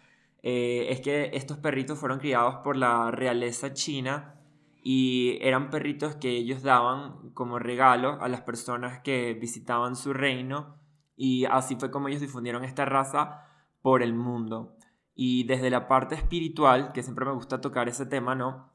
eh, 0.43 0.87
es 0.90 1.00
que 1.00 1.31
estos 1.35 1.59
perritos 1.59 1.99
fueron 1.99 2.19
criados 2.19 2.57
por 2.57 2.76
la 2.76 3.11
realeza 3.11 3.73
china 3.73 4.35
y 4.83 5.38
eran 5.40 5.71
perritos 5.71 6.16
que 6.16 6.31
ellos 6.31 6.62
daban 6.62 7.31
como 7.31 7.59
regalo 7.59 8.21
a 8.21 8.28
las 8.28 8.43
personas 8.43 9.00
que 9.00 9.35
visitaban 9.35 9.97
su 9.97 10.12
reino 10.12 10.76
y 11.16 11.47
así 11.47 11.76
fue 11.76 11.90
como 11.90 12.09
ellos 12.09 12.21
difundieron 12.21 12.64
esta 12.64 12.85
raza 12.85 13.47
por 13.83 14.02
el 14.02 14.14
mundo. 14.14 14.76
Y 15.14 15.45
desde 15.45 15.71
la 15.71 15.87
parte 15.88 16.14
espiritual, 16.14 16.93
que 16.93 17.02
siempre 17.02 17.25
me 17.25 17.33
gusta 17.33 17.61
tocar 17.61 17.88
ese 17.88 18.04
tema, 18.04 18.35
¿no? 18.35 18.74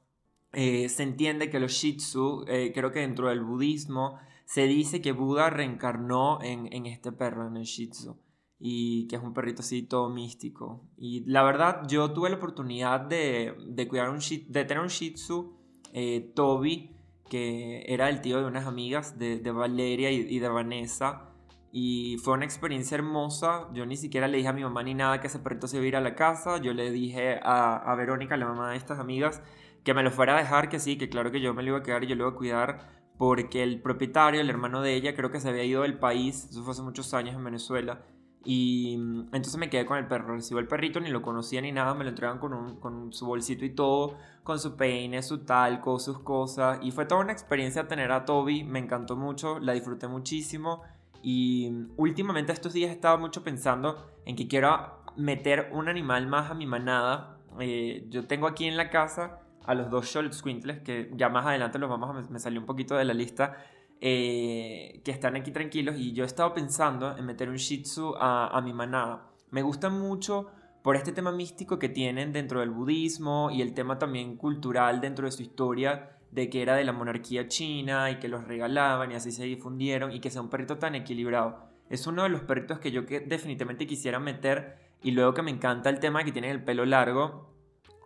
Eh, 0.53 0.89
se 0.89 1.03
entiende 1.03 1.49
que 1.49 1.59
los 1.59 1.71
Shih 1.71 1.97
Tzu, 1.97 2.45
eh, 2.47 2.71
creo 2.73 2.91
que 2.91 2.99
dentro 2.99 3.29
del 3.29 3.41
budismo, 3.41 4.17
se 4.45 4.65
dice 4.65 5.01
que 5.01 5.11
Buda 5.11 5.49
reencarnó 5.51 6.41
en, 6.41 6.73
en, 6.73 6.87
este 6.87 7.11
perro, 7.11 7.47
en 7.47 7.57
el 7.57 7.65
Shih 7.65 7.89
Tzu, 7.89 8.17
y 8.57 9.07
que 9.07 9.17
es 9.17 9.21
un 9.21 9.33
perrito 9.33 9.61
así 9.61 9.83
todo 9.83 10.09
místico. 10.09 10.89
Y 10.97 11.23
la 11.29 11.43
verdad, 11.43 11.83
yo 11.87 12.11
tuve 12.13 12.31
la 12.31 12.37
oportunidad 12.37 13.01
de, 13.01 13.53
de 13.67 13.87
cuidar 13.87 14.09
un 14.09 14.19
de 14.19 14.65
tener 14.65 14.81
un 14.81 14.89
Shih 14.89 15.13
Tzu, 15.13 15.55
eh, 15.93 16.31
Toby, 16.35 16.95
que 17.29 17.83
era 17.87 18.09
el 18.09 18.21
tío 18.21 18.39
de 18.39 18.45
unas 18.45 18.65
amigas 18.65 19.19
de, 19.19 19.37
de 19.37 19.51
Valeria 19.51 20.09
y, 20.09 20.25
y, 20.27 20.39
de 20.39 20.49
Vanessa. 20.49 21.27
Y 21.71 22.17
fue 22.23 22.33
una 22.33 22.45
experiencia 22.45 22.95
hermosa. 22.95 23.69
Yo 23.73 23.85
ni 23.85 23.95
siquiera 23.97 24.27
le 24.27 24.37
dije 24.37 24.49
a 24.49 24.53
mi 24.53 24.63
mamá 24.63 24.81
ni 24.81 24.95
nada 24.95 25.21
que 25.21 25.27
ese 25.27 25.37
perrito 25.37 25.67
se 25.67 25.77
iba 25.77 25.85
a 25.85 25.87
ir 25.87 25.95
a 25.95 26.01
la 26.01 26.15
casa. 26.15 26.57
Yo 26.57 26.73
le 26.73 26.89
dije 26.89 27.39
a, 27.43 27.75
a 27.75 27.95
Verónica, 27.95 28.35
la 28.35 28.47
mamá 28.47 28.71
de 28.71 28.77
estas 28.77 28.97
amigas, 28.97 29.43
que 29.83 29.93
me 29.93 30.03
lo 30.03 30.11
fuera 30.11 30.35
a 30.35 30.39
dejar, 30.39 30.69
que 30.69 30.79
sí, 30.79 30.97
que 30.97 31.09
claro 31.09 31.31
que 31.31 31.41
yo 31.41 31.53
me 31.53 31.63
lo 31.63 31.69
iba 31.69 31.77
a 31.79 31.83
quedar 31.83 32.03
y 32.03 32.07
yo 32.07 32.15
lo 32.15 32.25
iba 32.25 32.33
a 32.33 32.37
cuidar, 32.37 32.89
porque 33.17 33.63
el 33.63 33.81
propietario, 33.81 34.41
el 34.41 34.49
hermano 34.49 34.81
de 34.81 34.95
ella, 34.95 35.15
creo 35.15 35.31
que 35.31 35.39
se 35.39 35.49
había 35.49 35.63
ido 35.63 35.81
del 35.81 35.99
país, 35.99 36.47
eso 36.49 36.63
fue 36.63 36.71
hace 36.71 36.81
muchos 36.81 37.13
años 37.13 37.35
en 37.35 37.43
Venezuela, 37.43 38.01
y 38.43 38.97
mm, 38.97 39.19
entonces 39.33 39.57
me 39.57 39.69
quedé 39.69 39.85
con 39.85 39.97
el 39.97 40.07
perro, 40.07 40.35
recibo 40.35 40.59
el 40.59 40.67
perrito, 40.67 40.99
ni 40.99 41.09
lo 41.09 41.21
conocía 41.21 41.61
ni 41.61 41.71
nada, 41.71 41.93
me 41.93 42.03
lo 42.03 42.09
entregan 42.11 42.39
con, 42.39 42.79
con 42.79 43.11
su 43.11 43.25
bolsito 43.25 43.65
y 43.65 43.71
todo, 43.71 44.17
con 44.43 44.59
su 44.59 44.75
peine, 44.75 45.21
su 45.21 45.39
talco, 45.39 45.99
sus 45.99 46.19
cosas, 46.19 46.79
y 46.81 46.91
fue 46.91 47.05
toda 47.05 47.21
una 47.21 47.33
experiencia 47.33 47.87
tener 47.87 48.11
a 48.11 48.25
Toby, 48.25 48.63
me 48.63 48.79
encantó 48.79 49.15
mucho, 49.15 49.59
la 49.59 49.73
disfruté 49.73 50.07
muchísimo, 50.07 50.83
y 51.21 51.69
mm, 51.71 51.91
últimamente 51.97 52.51
estos 52.51 52.73
días 52.73 52.89
he 52.89 52.93
estado 52.93 53.17
mucho 53.17 53.43
pensando 53.43 54.05
en 54.25 54.35
que 54.35 54.47
quiero 54.47 54.99
meter 55.17 55.69
un 55.73 55.89
animal 55.89 56.27
más 56.27 56.49
a 56.49 56.53
mi 56.53 56.65
manada. 56.65 57.37
Eh, 57.59 58.05
yo 58.09 58.25
tengo 58.27 58.47
aquí 58.47 58.65
en 58.65 58.77
la 58.77 58.89
casa 58.89 59.41
a 59.69 59.75
los 59.75 59.91
dos 59.91 60.17
Squintles, 60.31 60.79
que 60.79 61.11
ya 61.15 61.29
más 61.29 61.45
adelante 61.45 61.77
los 61.77 61.91
vamos 61.91 62.27
me 62.31 62.39
salió 62.39 62.59
un 62.59 62.65
poquito 62.65 62.97
de 62.97 63.05
la 63.05 63.13
lista, 63.13 63.55
eh, 64.01 64.99
que 65.03 65.11
están 65.11 65.35
aquí 65.35 65.51
tranquilos 65.51 65.95
y 65.95 66.11
yo 66.11 66.23
he 66.23 66.25
estado 66.25 66.55
pensando 66.55 67.15
en 67.15 67.23
meter 67.23 67.49
un 67.49 67.57
Shih 67.57 67.83
Tzu 67.83 68.15
a, 68.17 68.59
mi 68.63 68.73
manada. 68.73 69.29
Me 69.51 69.61
gusta 69.61 69.91
mucho 69.91 70.47
por 70.81 70.95
este 70.95 71.11
tema 71.11 71.31
místico 71.31 71.77
que 71.77 71.87
tienen 71.87 72.33
dentro 72.33 72.61
del 72.61 72.71
budismo 72.71 73.51
y 73.51 73.61
el 73.61 73.75
tema 73.75 73.99
también 73.99 74.37
cultural 74.37 75.01
dentro 75.01 75.25
de 75.25 75.31
su 75.31 75.43
historia 75.43 76.17
de 76.31 76.49
que 76.49 76.63
era 76.63 76.75
de 76.75 76.83
la 76.83 76.91
monarquía 76.91 77.47
china 77.47 78.09
y 78.09 78.15
que 78.15 78.27
los 78.27 78.47
regalaban 78.47 79.11
y 79.11 79.15
así 79.15 79.31
se 79.31 79.43
difundieron 79.43 80.11
y 80.11 80.19
que 80.19 80.31
sea 80.31 80.41
un 80.41 80.49
perrito 80.49 80.79
tan 80.79 80.95
equilibrado. 80.95 81.69
Es 81.91 82.07
uno 82.07 82.23
de 82.23 82.29
los 82.29 82.41
perritos 82.41 82.79
que 82.79 82.89
yo 82.89 83.03
definitivamente 83.03 83.85
quisiera 83.85 84.19
meter 84.19 84.79
y 85.03 85.11
luego 85.11 85.35
que 85.35 85.43
me 85.43 85.51
encanta 85.51 85.91
el 85.91 85.99
tema 85.99 86.23
que 86.23 86.31
tienen 86.31 86.49
el 86.49 86.63
pelo 86.63 86.85
largo. 86.85 87.58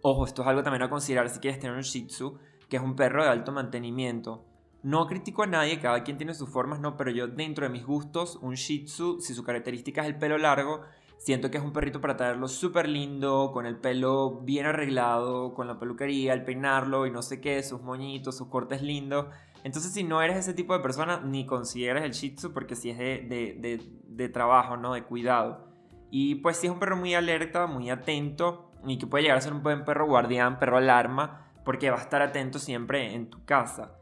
Ojo, 0.04 0.26
esto 0.26 0.42
es 0.44 0.48
algo 0.48 0.62
también 0.62 0.84
a 0.84 0.90
considerar 0.90 1.30
si 1.30 1.40
quieres 1.40 1.60
tener 1.60 1.76
un 1.76 1.82
Shih 1.82 2.08
Tzu, 2.08 2.38
que 2.70 2.78
es 2.78 2.84
un 2.84 2.96
perro 2.96 3.24
de 3.24 3.30
alto 3.30 3.52
mantenimiento. 3.52 4.46
No 4.84 5.08
critico 5.08 5.44
a 5.44 5.48
nadie, 5.48 5.80
cada 5.80 6.04
quien 6.04 6.18
tiene 6.18 6.34
sus 6.34 6.50
formas, 6.50 6.80
no, 6.82 6.98
pero 6.98 7.10
yo 7.10 7.28
dentro 7.28 7.66
de 7.66 7.72
mis 7.72 7.86
gustos, 7.86 8.38
un 8.42 8.56
Shih 8.56 8.84
Tzu, 8.84 9.22
si 9.22 9.34
su 9.34 9.44
característica 9.44 10.02
es 10.02 10.08
el 10.08 10.18
pelo 10.18 10.38
largo, 10.38 10.82
Siento 11.24 11.50
que 11.50 11.58
es 11.58 11.64
un 11.64 11.72
perrito 11.72 12.02
para 12.02 12.18
traerlo 12.18 12.50
súper 12.50 12.90
lindo, 12.90 13.52
con 13.54 13.66
el 13.66 13.78
pelo 13.78 14.42
bien 14.42 14.66
arreglado, 14.66 15.54
con 15.54 15.68
la 15.68 15.80
peluquería, 15.80 16.34
el 16.34 16.44
peinarlo 16.44 17.08
y 17.08 17.12
no 17.12 17.22
sé 17.22 17.40
qué, 17.40 17.64
sus 17.64 17.82
moñitos, 17.82 18.36
sus 18.36 18.50
cortes 18.50 18.82
lindos. 18.82 19.28
Entonces, 19.64 19.94
si 19.94 20.04
no 20.04 20.22
eres 20.22 20.36
ese 20.36 20.54
tipo 20.54 20.74
de 20.74 20.82
persona, 20.82 21.22
ni 21.22 21.46
consideres 21.46 22.04
el 22.04 22.12
Shih 22.12 22.36
Tzu 22.36 22.52
porque 22.52 22.76
si 22.76 22.90
es 22.90 22.98
de, 22.98 24.30
trabajo, 24.34 24.76
¿no? 24.76 24.96
De 24.96 25.04
cuidado. 25.04 25.66
Y 26.12 26.36
pues 26.36 26.58
si 26.58 26.68
es 26.68 26.74
un 26.74 26.80
perro 26.80 26.98
muy 26.98 27.14
alerta, 27.14 27.68
muy 27.68 27.90
atento 27.90 28.73
y 28.86 28.98
que 28.98 29.08
puede 29.08 29.24
llegar 29.24 29.38
a 29.38 29.42
ser 29.42 29.54
un 29.54 29.64
buen 29.64 29.86
perro 29.86 30.06
guardián, 30.06 30.60
perro 30.60 30.78
alarma, 30.78 31.52
porque 31.64 31.90
va 31.90 31.98
a 31.98 32.02
estar 32.02 32.22
atento 32.22 32.60
siempre 32.60 33.14
en 33.14 33.30
tu 33.30 33.46
casa. 33.46 33.96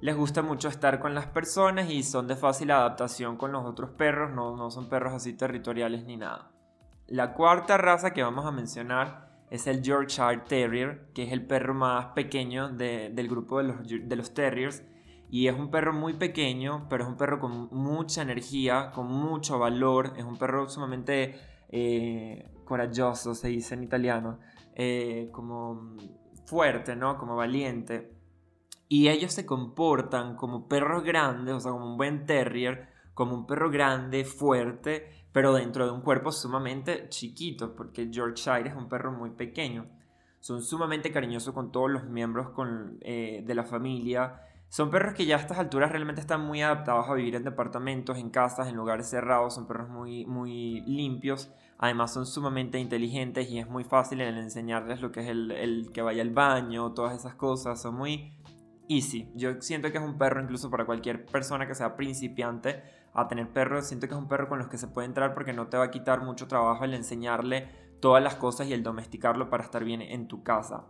Les 0.00 0.16
gusta 0.16 0.42
mucho 0.42 0.68
estar 0.68 0.98
con 0.98 1.14
las 1.14 1.26
personas 1.26 1.90
y 1.90 2.02
son 2.02 2.26
de 2.26 2.36
fácil 2.36 2.70
adaptación 2.70 3.36
con 3.36 3.52
los 3.52 3.64
otros 3.64 3.90
perros, 3.90 4.32
no, 4.32 4.56
no 4.56 4.70
son 4.70 4.88
perros 4.88 5.12
así 5.12 5.34
territoriales 5.34 6.04
ni 6.04 6.16
nada. 6.16 6.50
La 7.06 7.34
cuarta 7.34 7.76
raza 7.76 8.12
que 8.12 8.22
vamos 8.22 8.46
a 8.46 8.50
mencionar 8.50 9.32
es 9.52 9.66
el 9.66 9.82
Yorkshire 9.82 10.44
Terrier, 10.48 11.08
que 11.14 11.24
es 11.24 11.32
el 11.32 11.44
perro 11.44 11.74
más 11.74 12.06
pequeño 12.14 12.70
del 12.70 13.28
grupo 13.28 13.58
de 13.58 13.64
los, 13.64 13.76
de 13.86 14.16
los 14.16 14.32
Terriers. 14.32 14.82
Y 15.28 15.46
es 15.46 15.54
un 15.54 15.70
perro 15.70 15.92
muy 15.92 16.14
pequeño, 16.14 16.86
pero 16.88 17.04
es 17.04 17.08
un 17.10 17.18
perro 17.18 17.38
con 17.38 17.68
mucha 17.70 18.22
energía, 18.22 18.90
con 18.94 19.08
mucho 19.08 19.58
valor. 19.58 20.14
Es 20.16 20.24
un 20.24 20.38
perro 20.38 20.70
sumamente 20.70 21.38
eh, 21.68 22.50
coraggioso, 22.72 23.34
se 23.34 23.48
dice 23.48 23.74
en 23.74 23.82
italiano. 23.82 24.38
Eh, 24.74 25.28
como 25.30 25.94
fuerte, 26.46 26.96
¿no? 26.96 27.18
Como 27.18 27.36
valiente. 27.36 28.16
Y 28.88 29.08
ellos 29.08 29.34
se 29.34 29.44
comportan 29.44 30.36
como 30.36 30.68
perros 30.68 31.04
grandes, 31.04 31.54
o 31.54 31.60
sea, 31.60 31.72
como 31.72 31.84
un 31.84 31.98
buen 31.98 32.24
terrier, 32.24 32.88
como 33.12 33.34
un 33.34 33.46
perro 33.46 33.70
grande, 33.70 34.24
fuerte, 34.24 35.26
pero 35.32 35.52
dentro 35.52 35.84
de 35.84 35.92
un 35.92 36.00
cuerpo 36.00 36.32
sumamente 36.32 37.10
chiquito, 37.10 37.76
porque 37.76 38.10
Yorkshire 38.10 38.70
es 38.70 38.74
un 38.74 38.88
perro 38.88 39.12
muy 39.12 39.30
pequeño. 39.30 39.86
Son 40.40 40.62
sumamente 40.62 41.12
cariñosos 41.12 41.52
con 41.52 41.70
todos 41.72 41.90
los 41.90 42.04
miembros 42.04 42.52
eh, 43.02 43.44
de 43.46 43.54
la 43.54 43.64
familia. 43.64 44.40
Son 44.70 44.90
perros 44.90 45.12
que 45.12 45.26
ya 45.26 45.36
a 45.36 45.40
estas 45.40 45.58
alturas 45.58 45.92
realmente 45.92 46.22
están 46.22 46.40
muy 46.46 46.62
adaptados 46.62 47.06
a 47.06 47.12
vivir 47.12 47.34
en 47.34 47.44
departamentos, 47.44 48.16
en 48.16 48.30
casas, 48.30 48.68
en 48.68 48.76
lugares 48.76 49.10
cerrados. 49.10 49.54
Son 49.54 49.66
perros 49.66 49.90
muy, 49.90 50.24
muy 50.24 50.80
limpios. 50.86 51.52
Además 51.82 52.12
son 52.12 52.26
sumamente 52.26 52.78
inteligentes 52.78 53.50
y 53.50 53.58
es 53.58 53.68
muy 53.68 53.82
fácil 53.82 54.20
en 54.20 54.36
enseñarles 54.36 55.00
lo 55.00 55.10
que 55.10 55.18
es 55.18 55.28
el, 55.28 55.90
que 55.92 56.00
vaya 56.00 56.22
al 56.22 56.30
baño, 56.30 56.92
todas 56.92 57.12
esas 57.12 57.34
cosas. 57.34 57.82
Son 57.82 57.96
muy 57.96 58.32
easy. 58.88 59.28
Yo 59.34 59.60
siento 59.60 59.90
que 59.90 59.98
es 59.98 60.04
un 60.04 60.16
perro 60.16 60.40
incluso 60.40 60.70
para 60.70 60.84
cualquier 60.86 61.26
persona 61.26 61.66
que 61.66 61.74
sea 61.74 61.96
principiante 61.96 62.84
a 63.12 63.26
tener 63.26 63.52
perros. 63.52 63.88
Siento 63.88 64.06
que 64.06 64.14
es 64.14 64.20
un 64.20 64.28
perro 64.28 64.48
con 64.48 64.60
los 64.60 64.68
que 64.68 64.78
se 64.78 64.86
puede 64.86 65.08
entrar 65.08 65.34
porque 65.34 65.52
no 65.52 65.66
te 65.66 65.76
va 65.76 65.86
a 65.86 65.90
quitar 65.90 66.22
mucho 66.22 66.46
trabajo 66.46 66.84
el 66.84 66.94
enseñarle 66.94 67.68
todas 68.00 68.22
las 68.22 68.36
cosas 68.36 68.68
y 68.68 68.74
el 68.74 68.84
domesticarlo 68.84 69.50
para 69.50 69.64
estar 69.64 69.82
bien 69.82 70.02
en 70.02 70.28
tu 70.28 70.44
casa. 70.44 70.84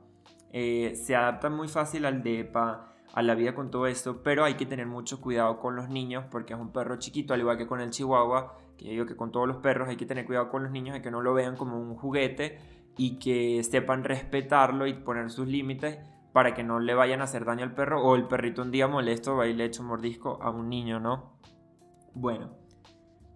Eh, 0.53 0.93
se 0.95 1.17
adapta 1.17 1.49
muy 1.49 1.69
fácil 1.69 2.05
al 2.05 2.23
DEPA, 2.23 2.93
a 3.15 3.23
la 3.23 3.35
vida 3.35 3.55
con 3.55 3.71
todo 3.71 3.87
esto, 3.87 4.23
pero 4.23 4.45
hay 4.45 4.57
que 4.57 4.67
tener 4.67 4.87
mucho 4.87 5.23
cuidado 5.23 5.59
con 5.59 5.75
los 5.75 5.89
niños 5.89 6.27
porque 6.31 6.53
es 6.53 6.61
un 6.61 6.71
perro 6.71 6.99
chiquito, 6.99 7.33
al 7.33 7.41
igual 7.41 7.57
que 7.57 7.67
con 7.67 7.81
el 7.81 7.89
chihuahua, 7.89 8.59
que 8.83 8.91
digo 8.91 9.07
que 9.07 9.17
con 9.17 9.33
todos 9.33 9.47
los 9.47 9.59
perros 9.59 9.89
hay 9.89 9.97
que 9.97 10.07
tener 10.07 10.27
cuidado 10.27 10.49
con 10.49 10.63
los 10.63 10.73
niños 10.73 10.95
de 10.95 11.03
que 11.03 11.11
no 11.11 11.21
lo 11.21 11.35
vean 11.35 11.57
como 11.57 11.79
un 11.79 11.97
juguete 11.97 12.59
y 12.97 13.19
que 13.19 13.63
sepan 13.63 14.05
respetarlo 14.05 14.87
y 14.87 14.95
poner 14.95 15.31
sus 15.31 15.47
límites 15.47 15.99
para 16.33 16.55
que 16.55 16.65
no 16.65 16.81
le 16.81 16.95
vayan 16.95 17.21
a 17.21 17.25
hacer 17.25 17.45
daño 17.45 17.65
al 17.65 17.75
perro 17.75 18.03
o 18.03 18.17
el 18.17 18.27
perrito 18.27 18.63
un 18.63 18.71
día 18.71 18.89
molesto 18.89 19.37
va 19.37 19.47
y 19.47 19.55
le 19.55 19.65
echa 19.65 19.83
un 19.83 19.89
mordisco 19.89 20.43
a 20.43 20.51
un 20.51 20.69
niño, 20.69 20.99
¿no? 20.99 21.39
Bueno, 22.15 22.57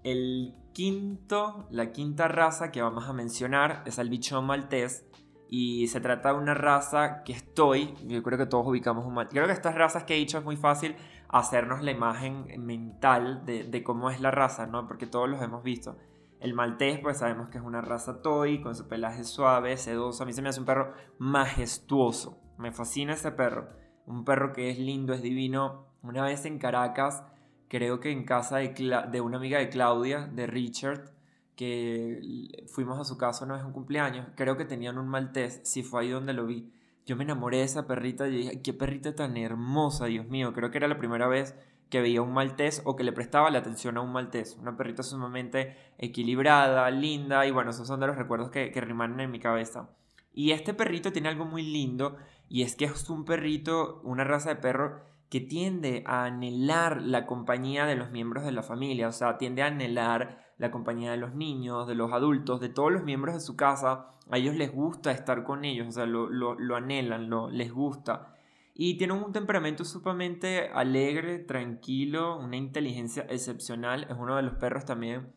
el 0.03 0.55
quinto, 0.73 1.67
la 1.71 1.93
quinta 1.93 2.29
raza 2.29 2.71
que 2.71 2.83
vamos 2.83 3.09
a 3.09 3.13
mencionar 3.13 3.83
es 3.87 3.99
el 3.99 4.09
bichón 4.09 4.47
maltés 4.47 5.07
y 5.49 5.87
se 5.89 6.01
trata 6.01 6.33
de 6.33 6.39
una 6.39 6.55
raza 6.55 7.23
que 7.23 7.33
estoy, 7.33 7.95
yo 8.07 8.23
creo 8.23 8.39
que 8.39 8.47
todos 8.47 8.67
ubicamos 8.67 9.07
un 9.07 9.15
maltés. 9.15 9.35
Creo 9.35 9.47
que 9.47 9.53
estas 9.53 9.75
razas 9.75 10.05
que 10.05 10.15
he 10.15 10.19
dicho 10.19 10.39
es 10.39 10.45
muy 10.45 10.57
fácil 10.57 10.97
hacernos 11.29 11.83
la 11.83 11.91
imagen 11.91 12.47
mental 12.59 13.45
de, 13.45 13.83
cómo 13.83 14.11
es 14.11 14.21
la 14.21 14.31
raza, 14.31 14.67
¿no? 14.67 14.87
Porque 14.87 15.07
todos 15.07 15.29
los 15.29 15.43
hemos 15.43 15.63
visto. 15.63 15.97
El 16.41 16.55
maltés, 16.55 16.99
pues 17.01 17.19
sabemos 17.19 17.49
que 17.49 17.59
es 17.59 17.65
una 17.65 17.81
raza 17.81 18.23
toy, 18.23 18.61
con 18.61 18.75
su 18.75 18.89
pelaje 18.89 19.25
suave, 19.25 19.77
sedoso. 19.77 20.23
A 20.23 20.27
mí 20.27 20.33
se 20.33 20.43
me 20.43 20.51
hace 20.51 20.61
un 20.61 20.67
perro 20.67 20.93
majestuoso. 21.19 22.41
Me 22.59 22.73
fascina 22.73 23.15
ese 23.15 23.33
perro. 23.33 23.69
Un 24.07 24.25
perro 24.25 24.53
que 24.53 24.71
es 24.71 24.79
lindo, 24.79 25.15
es 25.15 25.23
divino. 25.23 25.87
Una 26.03 26.23
vez 26.23 26.45
en 26.45 26.59
Caracas 26.59 27.25
creo 27.69 28.01
que 28.01 28.11
en 28.11 28.25
casa 28.25 28.59
de, 28.59 29.21
una 29.21 29.39
amiga 29.39 29.59
de 29.59 29.69
Claudia, 29.69 30.27
de 30.27 30.47
Richard, 30.47 31.11
que 31.57 32.67
fuimos 32.69 32.99
a 33.01 33.05
su 33.05 33.17
casa 33.17 33.45
una 33.45 33.57
vez 33.57 33.65
un 33.65 33.73
cumpleaños, 33.73 34.29
creo 34.37 34.57
que 34.57 34.65
tenían 34.65 34.99
un 34.99 35.09
maltés, 35.09 35.61
si 35.65 35.83
fue 35.83 36.03
ahí 36.03 36.11
donde 36.11 36.33
lo 36.33 36.47
vi. 36.47 36.73
Yo 37.07 37.15
me 37.15 37.23
enamoré 37.23 37.59
de 37.59 37.63
esa 37.63 37.87
perrita 37.87 38.27
y 38.27 38.37
dije, 38.37 38.63
qué 38.63 38.73
perrita 38.73 39.15
tan 39.15 39.37
hermosa, 39.37 40.07
Dios 40.07 40.27
mío. 40.27 40.53
Creo 40.53 40.73
que 40.73 40.79
era 40.79 40.89
la 40.89 40.99
primera 40.99 41.29
vez 41.29 41.55
que 41.89 42.01
veía 42.01 42.21
un 42.21 42.33
maltés 42.33 42.83
o 42.85 42.97
que 42.97 43.05
le 43.05 43.13
prestaba 43.13 43.49
la 43.51 43.61
atención 43.61 43.97
a 43.97 44.01
un 44.01 44.13
maltés. 44.13 44.57
Una 44.61 44.77
perrita 44.77 45.05
sumamente 45.05 45.77
equilibrada, 45.99 46.91
linda 46.91 47.47
y 47.47 47.53
bueno, 47.53 47.71
esos 47.71 47.87
son 47.87 48.01
de 48.01 48.09
los 48.09 48.17
recuerdos 48.17 48.51
que, 48.51 48.73
que 48.73 48.81
en 48.81 49.31
mi 49.31 49.39
cabeza. 49.39 49.89
Y 50.35 50.51
este 50.51 50.75
perrito 50.75 51.13
tiene 51.13 51.29
algo 51.29 51.45
muy 51.45 51.63
lindo 51.63 52.17
y 52.49 52.63
es 52.63 52.75
que 52.75 52.87
es 52.87 53.09
un 53.09 53.25
perrito, 53.25 54.01
una 54.03 54.25
raza 54.25 54.51
de 54.51 54.57
perro 54.57 55.01
que 55.29 55.41
tiende 55.41 56.05
a 56.07 56.25
anhelar 56.25 57.03
la 57.03 57.27
compañía 57.27 57.87
de 57.87 57.97
los 57.97 58.11
miembros 58.11 58.45
de 58.45 58.53
la 58.53 58.63
familia, 58.63 59.09
o 59.09 59.13
sea, 59.13 59.39
tiende 59.39 59.63
a 59.63 59.67
anhelar 59.67 60.45
la 60.59 60.71
compañía 60.71 61.11
de 61.11 61.17
los 61.17 61.35
niños, 61.35 61.87
de 61.87 61.95
los 61.95 62.13
adultos, 62.13 62.61
de 62.61 62.69
todos 62.69 62.93
los 62.93 63.03
miembros 63.03 63.35
de 63.35 63.41
su 63.41 63.57
casa. 63.57 64.11
A 64.31 64.39
ellos 64.39 64.55
les 64.55 64.73
gusta 64.73 65.11
estar 65.13 65.45
con 65.45 65.65
ellos, 65.65 65.89
o 65.89 65.93
sea, 65.93 66.07
lo, 66.07 66.29
lo, 66.29 66.77
anhelan, 66.77 67.29
lo, 67.29 67.51
les 67.51 67.73
gusta. 67.73 68.35
Y 68.75 68.99
tiene 68.99 69.15
un 69.15 69.33
temperamento 69.33 69.85
sumamente 69.85 70.69
alegre, 70.69 71.39
tranquilo, 71.39 72.39
una 72.39 72.57
inteligencia 72.57 73.27
excepcional. 73.29 74.05
Es 74.05 74.17
uno 74.19 74.37
de 74.37 74.43
los 74.43 74.55
perros 74.55 74.85
también 74.85 75.33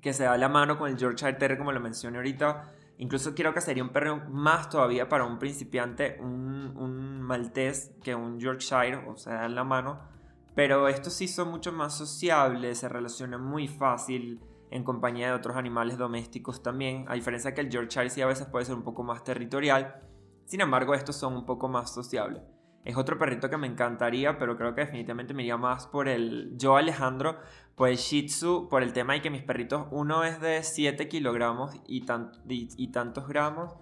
que 0.00 0.12
se 0.12 0.24
da 0.24 0.36
la 0.36 0.48
mano 0.48 0.78
con 0.78 0.90
el 0.90 0.96
Yorkshire 0.96 1.34
Terrier, 1.34 1.58
como 1.58 1.72
lo 1.72 1.80
mencioné 1.80 2.18
ahorita. 2.18 2.72
Incluso 3.00 3.34
creo 3.34 3.54
que 3.54 3.62
sería 3.62 3.82
un 3.82 3.88
perro 3.88 4.28
más 4.28 4.68
todavía 4.68 5.08
para 5.08 5.24
un 5.24 5.38
principiante, 5.38 6.18
un, 6.20 6.76
un 6.76 7.22
maltés 7.22 7.94
que 8.04 8.14
un 8.14 8.38
Yorkshire, 8.38 9.08
o 9.08 9.16
sea, 9.16 9.46
en 9.46 9.54
la 9.54 9.64
mano. 9.64 10.00
Pero 10.54 10.86
estos 10.86 11.14
sí 11.14 11.26
son 11.26 11.50
mucho 11.50 11.72
más 11.72 11.96
sociables, 11.96 12.76
se 12.76 12.90
relacionan 12.90 13.42
muy 13.42 13.68
fácil 13.68 14.38
en 14.70 14.84
compañía 14.84 15.28
de 15.28 15.32
otros 15.32 15.56
animales 15.56 15.96
domésticos 15.96 16.62
también, 16.62 17.06
a 17.08 17.14
diferencia 17.14 17.54
que 17.54 17.62
el 17.62 17.70
Yorkshire 17.70 18.10
sí 18.10 18.20
a 18.20 18.26
veces 18.26 18.46
puede 18.48 18.66
ser 18.66 18.74
un 18.74 18.82
poco 18.82 19.02
más 19.02 19.24
territorial. 19.24 20.02
Sin 20.44 20.60
embargo, 20.60 20.92
estos 20.92 21.16
son 21.16 21.32
un 21.32 21.46
poco 21.46 21.68
más 21.68 21.94
sociables. 21.94 22.42
Es 22.84 22.96
otro 22.96 23.18
perrito 23.18 23.50
que 23.50 23.58
me 23.58 23.66
encantaría, 23.66 24.38
pero 24.38 24.56
creo 24.56 24.74
que 24.74 24.80
definitivamente 24.82 25.34
me 25.34 25.42
iría 25.42 25.58
más 25.58 25.86
por 25.86 26.08
el 26.08 26.56
yo 26.56 26.76
Alejandro, 26.76 27.38
por 27.74 27.90
el 27.90 27.96
Shih 27.96 28.26
Tzu, 28.26 28.68
por 28.68 28.82
el 28.82 28.92
tema 28.94 29.12
de 29.12 29.22
que 29.22 29.30
mis 29.30 29.42
perritos, 29.42 29.86
uno 29.90 30.24
es 30.24 30.40
de 30.40 30.62
7 30.62 31.08
kilogramos 31.08 31.74
y, 31.86 32.04
y, 32.48 32.88
tantos 32.88 33.28
gramos, 33.28 33.74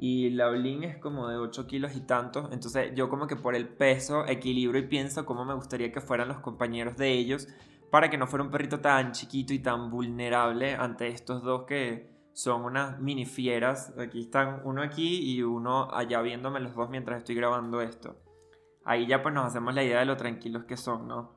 y 0.00 0.30
la 0.30 0.50
es 0.52 0.96
como 0.98 1.28
de 1.28 1.36
8 1.36 1.66
kilos 1.68 1.94
y 1.94 2.00
tantos. 2.00 2.48
Entonces 2.52 2.92
yo 2.96 3.08
como 3.08 3.28
que 3.28 3.36
por 3.36 3.54
el 3.54 3.68
peso 3.68 4.26
equilibro 4.26 4.78
y 4.78 4.86
pienso 4.86 5.24
cómo 5.24 5.44
me 5.44 5.54
gustaría 5.54 5.92
que 5.92 6.00
fueran 6.00 6.26
los 6.26 6.40
compañeros 6.40 6.96
de 6.96 7.12
ellos 7.12 7.46
para 7.90 8.08
que 8.10 8.18
no 8.18 8.26
fuera 8.26 8.44
un 8.44 8.50
perrito 8.50 8.80
tan 8.80 9.12
chiquito 9.12 9.52
y 9.52 9.58
tan 9.60 9.90
vulnerable 9.90 10.74
ante 10.74 11.08
estos 11.08 11.42
dos 11.42 11.64
que 11.64 12.10
son 12.32 12.64
unas 12.64 13.00
mini 13.00 13.26
fieras. 13.26 13.92
Aquí 13.98 14.22
están 14.22 14.62
uno 14.64 14.82
aquí 14.82 15.20
y 15.34 15.42
uno 15.42 15.88
allá 15.92 16.20
viéndome 16.22 16.60
los 16.60 16.74
dos 16.74 16.90
mientras 16.90 17.18
estoy 17.18 17.34
grabando 17.34 17.80
esto. 17.80 18.29
Ahí 18.90 19.06
ya 19.06 19.22
pues 19.22 19.32
nos 19.32 19.46
hacemos 19.46 19.72
la 19.72 19.84
idea 19.84 20.00
de 20.00 20.04
lo 20.04 20.16
tranquilos 20.16 20.64
que 20.64 20.76
son, 20.76 21.06
¿no? 21.06 21.30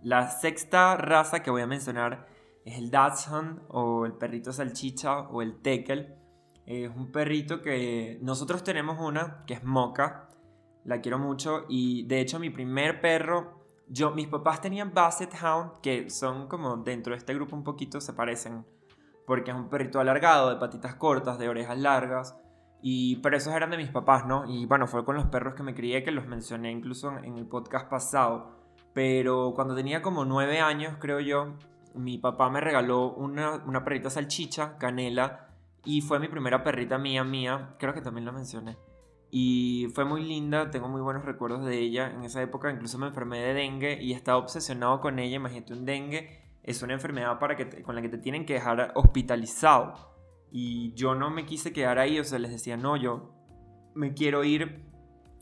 La 0.00 0.28
sexta 0.28 0.96
raza 0.96 1.42
que 1.42 1.50
voy 1.50 1.60
a 1.60 1.66
mencionar 1.66 2.26
es 2.64 2.78
el 2.78 2.90
Dachshund 2.90 3.60
o 3.68 4.06
el 4.06 4.14
perrito 4.14 4.50
salchicha 4.50 5.28
o 5.28 5.42
el 5.42 5.60
Tekel 5.60 6.16
es 6.64 6.88
un 6.88 7.12
perrito 7.12 7.60
que 7.60 8.18
nosotros 8.22 8.64
tenemos 8.64 8.98
una, 8.98 9.44
que 9.46 9.52
es 9.52 9.62
Mocha. 9.62 10.28
La 10.84 11.02
quiero 11.02 11.18
mucho. 11.18 11.66
Y 11.68 12.06
de 12.06 12.20
hecho 12.20 12.38
mi 12.38 12.48
primer 12.48 13.02
perro, 13.02 13.66
yo, 13.88 14.12
mis 14.12 14.28
papás 14.28 14.62
tenían 14.62 14.94
Basset 14.94 15.34
Hound, 15.42 15.82
que 15.82 16.08
son 16.08 16.48
como 16.48 16.78
dentro 16.78 17.12
de 17.12 17.18
este 17.18 17.34
grupo 17.34 17.54
un 17.54 17.62
poquito 17.62 18.00
se 18.00 18.14
parecen. 18.14 18.64
Porque 19.26 19.50
es 19.50 19.56
un 19.56 19.68
perrito 19.68 20.00
alargado, 20.00 20.48
de 20.48 20.56
patitas 20.56 20.94
cortas, 20.94 21.38
de 21.38 21.50
orejas 21.50 21.78
largas. 21.78 22.38
Y 22.82 23.16
pero 23.16 23.36
esos 23.36 23.54
eran 23.54 23.70
de 23.70 23.76
mis 23.76 23.90
papás, 23.90 24.26
¿no? 24.26 24.44
Y 24.46 24.66
bueno, 24.66 24.86
fue 24.86 25.04
con 25.04 25.16
los 25.16 25.26
perros 25.26 25.54
que 25.54 25.62
me 25.62 25.74
crié, 25.74 26.02
que 26.02 26.10
los 26.10 26.26
mencioné 26.26 26.70
incluso 26.72 27.16
en 27.16 27.38
el 27.38 27.46
podcast 27.46 27.88
pasado. 27.88 28.50
Pero 28.92 29.52
cuando 29.54 29.74
tenía 29.74 30.02
como 30.02 30.24
nueve 30.24 30.60
años, 30.60 30.96
creo 30.98 31.20
yo, 31.20 31.54
mi 31.94 32.18
papá 32.18 32.50
me 32.50 32.60
regaló 32.60 33.12
una, 33.14 33.62
una 33.64 33.84
perrita 33.84 34.10
salchicha, 34.10 34.76
canela, 34.78 35.48
y 35.84 36.00
fue 36.00 36.18
mi 36.18 36.28
primera 36.28 36.62
perrita 36.62 36.98
mía, 36.98 37.24
mía, 37.24 37.74
creo 37.78 37.94
que 37.94 38.02
también 38.02 38.24
la 38.24 38.32
mencioné. 38.32 38.76
Y 39.30 39.88
fue 39.94 40.04
muy 40.04 40.22
linda, 40.22 40.70
tengo 40.70 40.88
muy 40.88 41.00
buenos 41.00 41.24
recuerdos 41.24 41.64
de 41.64 41.78
ella. 41.78 42.10
En 42.10 42.22
esa 42.22 42.42
época 42.42 42.70
incluso 42.70 42.98
me 42.98 43.06
enfermé 43.06 43.38
de 43.40 43.54
dengue 43.54 43.98
y 44.02 44.12
estaba 44.12 44.38
obsesionado 44.38 45.00
con 45.00 45.18
ella. 45.18 45.36
Imagínate 45.36 45.72
un 45.72 45.86
dengue, 45.86 46.42
es 46.62 46.82
una 46.82 46.92
enfermedad 46.92 47.38
para 47.38 47.56
que 47.56 47.82
con 47.82 47.94
la 47.94 48.02
que 48.02 48.10
te 48.10 48.18
tienen 48.18 48.44
que 48.44 48.52
dejar 48.54 48.92
hospitalizado. 48.94 50.11
Y 50.52 50.92
yo 50.94 51.14
no 51.14 51.30
me 51.30 51.46
quise 51.46 51.72
quedar 51.72 51.98
ahí, 51.98 52.20
o 52.20 52.24
sea, 52.24 52.38
les 52.38 52.52
decía, 52.52 52.76
no, 52.76 52.96
yo 52.96 53.34
me 53.94 54.12
quiero 54.12 54.44
ir 54.44 54.84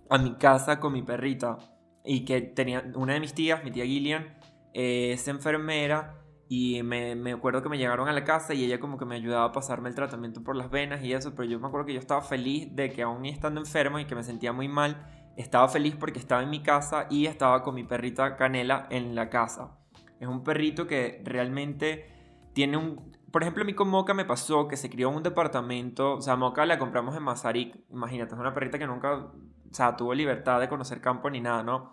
a 0.09 0.19
mi 0.19 0.37
casa 0.37 0.79
con 0.79 0.93
mi 0.93 1.02
perrita. 1.02 1.59
Y 2.05 2.25
que 2.25 2.40
tenía 2.40 2.90
una 2.95 3.14
de 3.14 3.21
mis 3.21 3.35
tías, 3.35 3.62
mi 3.64 3.73
tía 3.73 3.85
Gillian, 3.85 4.38
es 4.73 5.26
enfermera 5.29 6.17
y 6.49 6.83
me, 6.83 7.14
me, 7.17 7.33
acuerdo 7.33 7.62
que 7.62 7.69
me 7.69 7.76
llegaron 7.76 8.09
a 8.09 8.12
la 8.12 8.25
casa 8.25 8.55
y 8.55 8.64
ella 8.64 8.81
como 8.81 8.99
que 8.99 9.05
me 9.05 9.17
ayudaba 9.17 9.47
a 9.47 9.52
pasarme 9.52 9.88
el 9.88 9.95
tratamiento 9.95 10.43
por 10.43 10.57
las 10.57 10.71
venas 10.71 11.02
y 11.05 11.12
eso, 11.12 11.35
pero 11.35 11.49
yo 11.49 11.61
me 11.61 11.67
acuerdo 11.67 11.87
que 11.87 11.95
yo 11.95 12.00
estaba 12.00 12.23
feliz 12.23 12.75
de 12.75 12.90
que 12.90 13.02
aún 13.02 13.26
estando 13.26 13.61
enfermo 13.61 13.99
y 13.99 14.05
que 14.05 14.14
me 14.14 14.23
sentía 14.23 14.52
muy 14.52 14.69
mal, 14.69 15.07
estaba 15.37 15.69
feliz 15.69 15.97
porque 15.99 16.19
estaba 16.19 16.43
en 16.43 16.50
mi 16.50 16.62
casa 16.62 17.07
y 17.11 17.26
estaba 17.26 17.62
con 17.62 17.75
mi 17.75 17.85
perrita 17.85 18.37
Canela 18.37 18.87
en 18.90 19.14
la 19.14 19.29
casa. 19.29 19.79
Es 20.19 20.29
un 20.29 20.43
perrito 20.43 20.87
que 20.87 21.23
realmente 21.25 22.07
tiene 22.52 22.76
un... 22.76 23.17
Por 23.31 23.43
ejemplo, 23.43 23.63
a 23.63 23.67
mí 23.67 23.75
con 23.75 23.89
Moca 23.89 24.15
me 24.15 24.25
pasó 24.25 24.67
que 24.67 24.77
se 24.77 24.91
crió 24.91 25.11
en 25.11 25.17
un 25.17 25.23
departamento, 25.23 26.15
o 26.15 26.21
sea, 26.21 26.37
Moca 26.37 26.67
la 26.67 26.79
compramos 26.79 27.17
en 27.17 27.23
Mazarik, 27.23 27.77
imagínate, 27.91 28.35
es 28.35 28.41
una 28.41 28.55
perrita 28.55 28.79
que 28.79 28.87
nunca, 28.87 29.15
o 29.15 29.33
sea, 29.71 29.97
tuvo 29.97 30.15
libertad 30.15 30.61
de 30.61 30.69
conocer 30.69 31.01
campo 31.01 31.31
ni 31.31 31.41
nada, 31.41 31.63
¿no? 31.63 31.93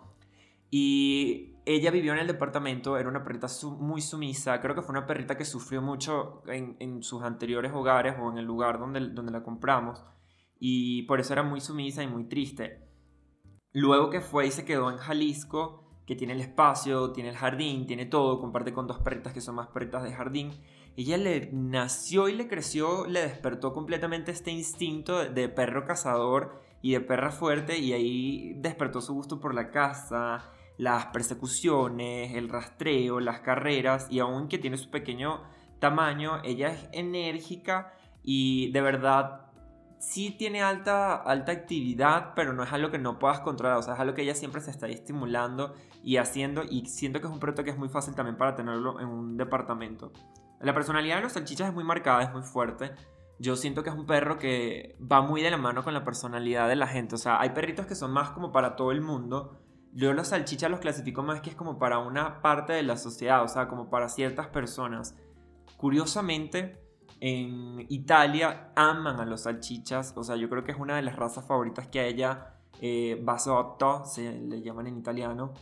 Y 0.70 1.54
ella 1.64 1.90
vivió 1.90 2.12
en 2.12 2.18
el 2.18 2.26
departamento, 2.26 2.98
era 2.98 3.08
una 3.08 3.22
perrita 3.22 3.46
muy 3.78 4.00
sumisa, 4.00 4.60
creo 4.60 4.74
que 4.74 4.82
fue 4.82 4.92
una 4.92 5.06
perrita 5.06 5.36
que 5.36 5.44
sufrió 5.44 5.80
mucho 5.80 6.42
en, 6.46 7.02
sus 7.02 7.22
anteriores 7.22 7.72
hogares 7.72 8.16
o 8.20 8.30
en 8.30 8.38
el 8.38 8.44
lugar 8.44 8.78
donde, 8.78 9.00
donde 9.10 9.32
la 9.32 9.42
compramos 9.42 10.02
y 10.58 11.02
por 11.02 11.20
eso 11.20 11.32
era 11.32 11.42
muy 11.42 11.60
sumisa 11.60 12.02
y 12.02 12.08
muy 12.08 12.24
triste. 12.24 12.88
Luego 13.72 14.10
que 14.10 14.20
fue 14.20 14.46
y 14.46 14.50
se 14.50 14.64
quedó 14.64 14.90
en 14.90 14.96
Jalisco, 14.96 15.84
que 16.06 16.16
tiene 16.16 16.32
el 16.32 16.40
espacio, 16.40 17.12
tiene 17.12 17.30
el 17.30 17.36
jardín, 17.36 17.86
tiene 17.86 18.06
todo, 18.06 18.40
comparte 18.40 18.72
con 18.72 18.86
dos 18.86 18.98
perritas 19.00 19.32
que 19.32 19.40
son 19.40 19.56
más 19.56 19.68
perritas 19.68 20.02
de 20.02 20.12
jardín, 20.12 20.52
ella 20.98 21.16
le 21.16 21.50
nació 21.52 22.28
y 22.28 22.34
le 22.34 22.48
creció, 22.48 23.06
le 23.06 23.20
despertó 23.20 23.72
completamente 23.72 24.32
este 24.32 24.50
instinto 24.50 25.24
de 25.24 25.48
perro 25.48 25.84
cazador 25.84 26.60
y 26.82 26.92
de 26.92 27.00
perra 27.00 27.30
fuerte 27.30 27.78
y 27.78 27.92
ahí 27.92 28.54
despertó 28.56 29.00
su 29.00 29.14
gusto 29.14 29.38
por 29.38 29.54
la 29.54 29.70
caza, 29.70 30.50
las 30.76 31.06
persecuciones, 31.06 32.34
el 32.34 32.48
rastreo, 32.48 33.20
las 33.20 33.40
carreras, 33.40 34.08
y 34.10 34.18
aunque 34.18 34.58
tiene 34.58 34.76
su 34.76 34.90
pequeño 34.90 35.44
tamaño, 35.78 36.42
ella 36.42 36.70
es 36.72 36.88
enérgica 36.90 37.92
y 38.24 38.72
de 38.72 38.80
verdad 38.80 39.42
sí 40.00 40.34
tiene 40.36 40.62
alta, 40.62 41.14
alta 41.14 41.52
actividad, 41.52 42.32
pero 42.34 42.52
no 42.52 42.64
es 42.64 42.72
algo 42.72 42.90
que 42.90 42.98
no 42.98 43.20
puedas 43.20 43.38
controlar, 43.38 43.78
o 43.78 43.82
sea, 43.82 43.94
es 43.94 44.00
algo 44.00 44.14
que 44.14 44.22
ella 44.22 44.34
siempre 44.34 44.60
se 44.60 44.72
está 44.72 44.88
estimulando 44.88 45.76
y 46.02 46.16
haciendo, 46.16 46.64
y 46.64 46.86
siento 46.86 47.20
que 47.20 47.28
es 47.28 47.32
un 47.32 47.38
proyecto 47.38 47.62
que 47.62 47.70
es 47.70 47.78
muy 47.78 47.88
fácil 47.88 48.16
también 48.16 48.36
para 48.36 48.56
tenerlo 48.56 48.98
en 48.98 49.06
un 49.06 49.36
departamento. 49.36 50.10
La 50.60 50.74
personalidad 50.74 51.16
de 51.16 51.22
los 51.22 51.32
salchichas 51.32 51.68
es 51.68 51.74
muy 51.74 51.84
marcada, 51.84 52.22
es 52.22 52.32
muy 52.32 52.42
fuerte. 52.42 52.92
Yo 53.38 53.54
siento 53.56 53.82
que 53.82 53.90
es 53.90 53.96
un 53.96 54.06
perro 54.06 54.38
que 54.38 54.96
va 55.00 55.22
muy 55.22 55.42
de 55.42 55.50
la 55.50 55.56
mano 55.56 55.84
con 55.84 55.94
la 55.94 56.04
personalidad 56.04 56.68
de 56.68 56.76
la 56.76 56.88
gente. 56.88 57.14
O 57.14 57.18
sea, 57.18 57.40
hay 57.40 57.50
perritos 57.50 57.86
que 57.86 57.94
son 57.94 58.12
más 58.12 58.30
como 58.30 58.50
para 58.50 58.74
todo 58.74 58.90
el 58.90 59.00
mundo, 59.00 59.60
yo 59.92 60.12
los 60.12 60.28
salchichas 60.28 60.70
los 60.70 60.80
clasifico 60.80 61.22
más 61.22 61.40
que 61.40 61.50
es 61.50 61.56
como 61.56 61.78
para 61.78 61.98
una 61.98 62.42
parte 62.42 62.72
de 62.72 62.82
la 62.82 62.96
sociedad, 62.96 63.42
o 63.42 63.48
sea, 63.48 63.68
como 63.68 63.90
para 63.90 64.08
ciertas 64.08 64.46
personas. 64.48 65.16
Curiosamente, 65.76 66.80
en 67.20 67.86
Italia 67.88 68.72
aman 68.76 69.18
a 69.20 69.26
los 69.26 69.42
salchichas, 69.42 70.14
o 70.16 70.22
sea, 70.22 70.36
yo 70.36 70.48
creo 70.48 70.64
que 70.64 70.72
es 70.72 70.78
una 70.78 70.96
de 70.96 71.02
las 71.02 71.16
razas 71.16 71.46
favoritas 71.46 71.88
que 71.88 72.00
a 72.00 72.06
ella, 72.06 72.54
eh, 72.80 73.20
Basotto, 73.22 74.04
se 74.04 74.38
le 74.38 74.62
llaman 74.62 74.88
en 74.88 74.98
italiano. 74.98 75.54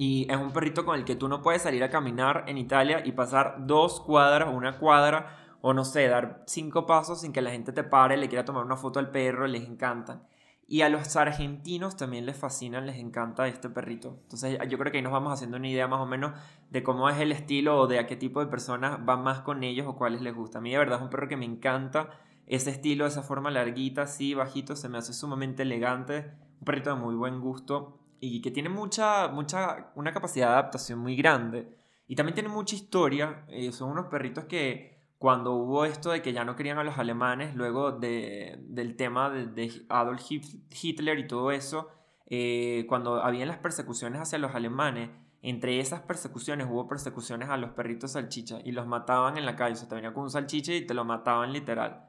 Y 0.00 0.30
es 0.30 0.36
un 0.36 0.52
perrito 0.52 0.84
con 0.84 0.96
el 0.96 1.04
que 1.04 1.16
tú 1.16 1.26
no 1.26 1.42
puedes 1.42 1.62
salir 1.62 1.82
a 1.82 1.90
caminar 1.90 2.44
en 2.46 2.56
Italia 2.56 3.02
y 3.04 3.10
pasar 3.10 3.66
dos 3.66 4.00
cuadras 4.00 4.48
o 4.48 4.52
una 4.52 4.78
cuadra, 4.78 5.56
o 5.60 5.74
no 5.74 5.84
sé, 5.84 6.06
dar 6.06 6.44
cinco 6.46 6.86
pasos 6.86 7.22
sin 7.22 7.32
que 7.32 7.42
la 7.42 7.50
gente 7.50 7.72
te 7.72 7.82
pare, 7.82 8.16
le 8.16 8.28
quiera 8.28 8.44
tomar 8.44 8.64
una 8.64 8.76
foto 8.76 9.00
al 9.00 9.10
perro, 9.10 9.48
les 9.48 9.64
encanta. 9.64 10.22
Y 10.68 10.82
a 10.82 10.88
los 10.88 11.16
argentinos 11.16 11.96
también 11.96 12.26
les 12.26 12.36
fascina, 12.36 12.80
les 12.80 12.98
encanta 12.98 13.48
este 13.48 13.70
perrito. 13.70 14.20
Entonces 14.22 14.56
yo 14.68 14.78
creo 14.78 14.92
que 14.92 14.98
ahí 14.98 15.02
nos 15.02 15.12
vamos 15.12 15.32
haciendo 15.32 15.56
una 15.56 15.68
idea 15.68 15.88
más 15.88 16.00
o 16.00 16.06
menos 16.06 16.32
de 16.70 16.84
cómo 16.84 17.08
es 17.08 17.18
el 17.18 17.32
estilo 17.32 17.76
o 17.80 17.88
de 17.88 17.98
a 17.98 18.06
qué 18.06 18.14
tipo 18.14 18.38
de 18.38 18.46
personas 18.46 19.04
van 19.04 19.24
más 19.24 19.40
con 19.40 19.64
ellos 19.64 19.88
o 19.88 19.96
cuáles 19.96 20.20
les 20.20 20.32
gusta. 20.32 20.58
A 20.58 20.60
mí 20.60 20.70
de 20.70 20.78
verdad 20.78 20.98
es 20.98 21.02
un 21.02 21.10
perro 21.10 21.26
que 21.26 21.36
me 21.36 21.44
encanta. 21.44 22.10
Ese 22.46 22.70
estilo, 22.70 23.04
esa 23.04 23.24
forma 23.24 23.50
larguita, 23.50 24.02
así, 24.02 24.32
bajito, 24.32 24.76
se 24.76 24.88
me 24.88 24.98
hace 24.98 25.12
sumamente 25.12 25.64
elegante. 25.64 26.30
Un 26.60 26.64
perrito 26.64 26.94
de 26.94 27.00
muy 27.00 27.16
buen 27.16 27.40
gusto 27.40 27.98
y 28.20 28.40
que 28.40 28.50
tiene 28.50 28.68
mucha, 28.68 29.28
mucha, 29.28 29.92
una 29.94 30.12
capacidad 30.12 30.48
de 30.48 30.52
adaptación 30.54 30.98
muy 30.98 31.16
grande. 31.16 31.68
Y 32.06 32.16
también 32.16 32.34
tiene 32.34 32.48
mucha 32.48 32.74
historia. 32.74 33.44
Eh, 33.48 33.72
son 33.72 33.90
unos 33.90 34.06
perritos 34.06 34.44
que 34.44 34.98
cuando 35.18 35.52
hubo 35.54 35.84
esto 35.84 36.10
de 36.10 36.22
que 36.22 36.32
ya 36.32 36.44
no 36.44 36.56
querían 36.56 36.78
a 36.78 36.84
los 36.84 36.98
alemanes, 36.98 37.54
luego 37.54 37.92
del 37.92 38.96
tema 38.96 39.30
de, 39.30 39.84
Adolf 39.88 40.22
Hitler 40.30 41.18
y 41.18 41.26
todo 41.26 41.50
eso, 41.50 41.88
eh, 42.26 42.86
cuando 42.88 43.22
habían 43.22 43.48
las 43.48 43.58
persecuciones 43.58 44.20
hacia 44.20 44.38
los 44.38 44.54
alemanes, 44.54 45.10
entre 45.42 45.80
esas 45.80 46.02
persecuciones 46.02 46.66
hubo 46.68 46.88
persecuciones 46.88 47.48
a 47.48 47.56
los 47.56 47.70
perritos 47.70 48.12
salchicha 48.12 48.60
y 48.64 48.72
los 48.72 48.86
mataban 48.86 49.38
en 49.38 49.46
la 49.46 49.56
calle, 49.56 49.74
o 49.74 49.76
sea, 49.76 49.88
te 49.88 49.94
venía 49.94 50.12
con 50.12 50.24
un 50.24 50.30
salchicha 50.30 50.72
y 50.72 50.86
te 50.86 50.94
lo 50.94 51.04
mataban 51.04 51.52
literal. 51.52 52.08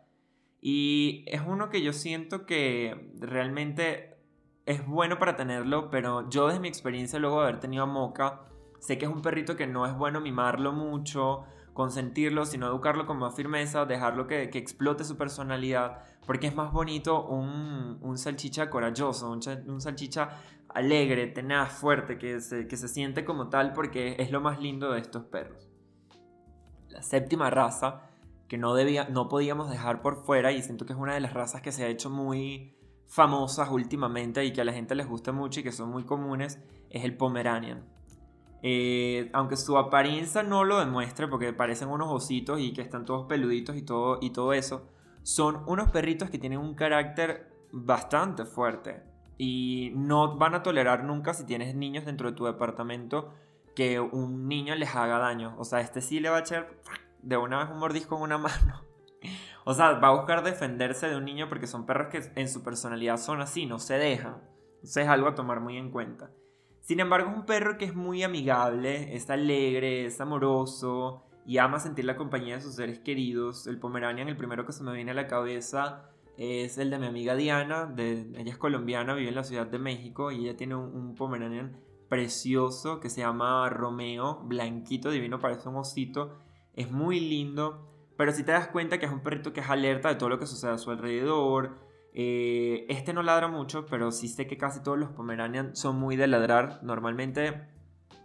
Y 0.61 1.23
es 1.27 1.41
uno 1.45 1.69
que 1.69 1.81
yo 1.81 1.93
siento 1.93 2.45
que 2.45 3.11
realmente 3.19 4.18
es 4.69 4.85
bueno 4.85 5.17
para 5.17 5.35
tenerlo, 5.35 5.89
pero 5.89 6.29
yo 6.29 6.45
desde 6.45 6.59
mi 6.59 6.67
experiencia 6.67 7.17
luego 7.17 7.41
de 7.41 7.47
haber 7.47 7.59
tenido 7.59 7.85
a 7.85 7.87
Moca, 7.87 8.41
sé 8.77 8.99
que 8.99 9.05
es 9.05 9.11
un 9.11 9.23
perrito 9.23 9.55
que 9.55 9.65
no 9.65 9.87
es 9.87 9.97
bueno 9.97 10.21
mimarlo 10.21 10.73
mucho, 10.73 11.43
consentirlo, 11.73 12.45
sino 12.45 12.67
educarlo 12.67 13.07
con 13.07 13.17
más 13.17 13.33
firmeza, 13.33 13.85
dejarlo 13.85 14.27
que, 14.27 14.51
que 14.51 14.59
explote 14.59 15.03
su 15.05 15.17
personalidad, 15.17 16.03
porque 16.27 16.45
es 16.45 16.55
más 16.55 16.71
bonito 16.71 17.25
un, 17.25 17.97
un 17.99 18.17
salchicha 18.19 18.69
corajoso, 18.69 19.31
un, 19.31 19.39
un, 19.65 19.81
salchicha 19.81 20.37
alegre, 20.67 21.25
tenaz, 21.25 21.71
fuerte, 21.71 22.19
que 22.19 22.39
se, 22.39 22.67
que 22.67 22.77
se 22.77 22.87
siente 22.87 23.25
como 23.25 23.49
tal, 23.49 23.73
porque 23.73 24.17
es 24.19 24.29
lo 24.29 24.39
más 24.39 24.61
lindo 24.61 24.91
de 24.91 24.99
estos 24.99 25.23
perros. 25.23 25.67
La 26.89 27.01
séptima 27.01 27.49
raza, 27.49 28.03
que 28.47 28.59
no, 28.59 28.75
debía, 28.75 29.09
no 29.09 29.29
podíamos 29.29 29.71
dejar 29.71 30.03
por 30.03 30.23
fuera, 30.23 30.51
y 30.51 30.61
siento 30.61 30.85
que 30.85 30.93
es 30.93 30.99
una 30.99 31.15
de 31.15 31.21
las 31.21 31.33
razas 31.33 31.63
que 31.63 31.71
se 31.71 31.85
ha 31.85 31.87
hecho 31.87 32.11
muy 32.11 32.75
famosas 33.09 33.69
últimamente 33.71 34.45
y 34.45 34.53
que 34.53 34.61
a 34.61 34.63
la 34.63 34.71
gente 34.71 34.95
les 34.95 35.07
gusta 35.07 35.31
mucho 35.31 35.59
y 35.59 35.63
que 35.63 35.71
son 35.71 35.89
muy 35.89 36.03
comunes, 36.03 36.59
es 36.91 37.03
el 37.03 37.17
Pomeranian. 37.17 37.83
Eh, 38.61 39.29
aunque 39.33 39.57
su 39.57 39.77
apariencia 39.77 40.43
no 40.43 40.63
lo 40.63 40.79
demuestre, 40.79 41.27
porque 41.27 41.51
parecen 41.51 41.89
unos 41.89 42.09
ositos 42.09 42.59
y 42.59 42.71
que 42.71 42.81
están 42.81 43.05
todos 43.05 43.25
peluditos 43.25 43.75
y 43.75 43.81
todo, 43.81 44.19
y 44.21 44.29
todo 44.29 44.53
eso, 44.53 44.87
son 45.23 45.63
unos 45.65 45.89
perritos 45.89 46.29
que 46.29 46.37
tienen 46.37 46.59
un 46.59 46.75
carácter 46.75 47.51
bastante 47.71 48.45
fuerte. 48.45 49.03
Y 49.39 49.91
no 49.95 50.37
van 50.37 50.53
a 50.53 50.63
tolerar 50.63 51.03
nunca 51.03 51.33
si 51.33 51.45
tienes 51.45 51.73
niños 51.73 52.05
dentro 52.05 52.29
de 52.29 52.37
tu 52.37 52.45
departamento 52.45 53.33
que 53.75 53.99
un 53.99 54.47
niño 54.47 54.75
les 54.75 54.95
haga 54.95 55.17
daño. 55.17 55.55
O 55.57 55.63
sea, 55.63 55.79
este 55.79 56.01
sí 56.01 56.19
le 56.19 56.29
va 56.29 56.37
a 56.37 56.41
echar 56.41 56.69
de 57.23 57.37
una 57.37 57.59
vez 57.63 57.71
un 57.71 57.79
mordisco 57.79 58.17
en 58.17 58.21
una 58.23 58.37
mano. 58.37 58.88
O 59.69 59.73
sea, 59.75 59.91
va 59.91 60.07
a 60.07 60.15
buscar 60.15 60.43
defenderse 60.43 61.07
de 61.07 61.15
un 61.15 61.25
niño 61.25 61.47
porque 61.47 61.67
son 61.67 61.85
perros 61.85 62.07
que 62.07 62.23
en 62.33 62.49
su 62.49 62.63
personalidad 62.63 63.17
son 63.17 63.39
así, 63.39 63.67
no 63.67 63.77
se 63.77 63.99
dejan. 63.99 64.41
Entonces 64.77 65.03
es 65.03 65.07
algo 65.07 65.27
a 65.27 65.35
tomar 65.35 65.59
muy 65.59 65.77
en 65.77 65.91
cuenta. 65.91 66.31
Sin 66.81 66.99
embargo, 66.99 67.29
es 67.29 67.37
un 67.37 67.45
perro 67.45 67.77
que 67.77 67.85
es 67.85 67.93
muy 67.93 68.23
amigable, 68.23 69.15
es 69.15 69.29
alegre, 69.29 70.07
es 70.07 70.19
amoroso 70.19 71.21
y 71.45 71.59
ama 71.59 71.77
sentir 71.77 72.05
la 72.05 72.15
compañía 72.15 72.55
de 72.55 72.61
sus 72.61 72.73
seres 72.73 72.97
queridos. 72.97 73.67
El 73.67 73.77
Pomeranian, 73.77 74.27
el 74.27 74.37
primero 74.37 74.65
que 74.65 74.71
se 74.71 74.83
me 74.83 74.91
viene 74.91 75.11
a 75.11 75.13
la 75.13 75.27
cabeza, 75.27 76.09
es 76.35 76.79
el 76.79 76.89
de 76.89 76.97
mi 76.97 77.05
amiga 77.05 77.35
Diana. 77.35 77.93
Ella 77.95 78.51
es 78.51 78.57
colombiana, 78.57 79.13
vive 79.13 79.29
en 79.29 79.35
la 79.35 79.43
Ciudad 79.43 79.67
de 79.67 79.77
México 79.77 80.31
y 80.31 80.47
ella 80.47 80.57
tiene 80.57 80.73
un, 80.73 80.95
un 80.95 81.13
Pomeranian 81.13 81.77
precioso 82.09 82.99
que 82.99 83.11
se 83.11 83.21
llama 83.21 83.69
Romeo, 83.69 84.41
blanquito, 84.45 85.11
divino, 85.11 85.37
parece 85.37 85.69
un 85.69 85.75
osito. 85.75 86.39
Es 86.73 86.91
muy 86.91 87.19
lindo, 87.19 87.88
pero 88.19 88.33
si 88.33 88.43
te 88.43 88.51
das 88.51 88.67
cuenta 88.67 88.99
que 88.99 89.05
es 89.05 89.11
un 89.13 89.21
perrito 89.21 89.53
que 89.53 89.61
es 89.61 89.69
alerta 89.69 90.09
de 90.09 90.15
todo 90.15 90.27
lo 90.27 90.39
que 90.39 90.45
sucede 90.45 90.71
a 90.71 90.77
su 90.77 90.91
alrededor. 90.91 91.77
Eh, 92.13 92.85
este 92.89 93.13
no 93.13 93.23
ladra 93.23 93.47
mucho, 93.47 93.85
pero 93.85 94.11
sí 94.11 94.27
sé 94.27 94.45
que 94.45 94.57
casi 94.57 94.83
todos 94.83 94.99
los 94.99 95.09
Pomeranian 95.11 95.73
son 95.73 95.97
muy 95.97 96.17
de 96.17 96.27
ladrar. 96.27 96.81
Normalmente 96.83 97.69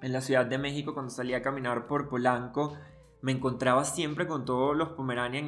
en 0.02 0.12
la 0.12 0.20
Ciudad 0.20 0.46
de 0.46 0.59
México, 0.59 0.94
cuando 0.94 1.11
salía 1.11 1.37
a 1.37 1.42
caminar 1.42 1.87
por 1.87 2.09
Polanco, 2.09 2.76
me 3.22 3.30
encontraba 3.30 3.85
siempre 3.85 4.26
con 4.26 4.44
todos 4.44 4.76
los 4.76 4.88
Pomeranian 4.88 5.46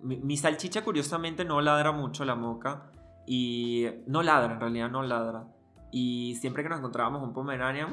mi, 0.00 0.36
salchicha 0.38 0.82
curiosamente 0.82 1.44
no 1.44 1.60
ladra 1.60 1.92
mucho 1.92 2.24
la 2.24 2.36
moca 2.36 2.90
y 3.26 3.86
no 4.06 4.22
ladra, 4.22 4.54
en 4.54 4.60
realidad 4.60 4.90
no 4.90 5.02
ladra. 5.02 5.46
Y 5.92 6.36
siempre 6.36 6.62
que 6.62 6.70
nos 6.70 6.78
encontrábamos 6.78 7.22
un 7.22 7.34
Pomeranian, 7.34 7.92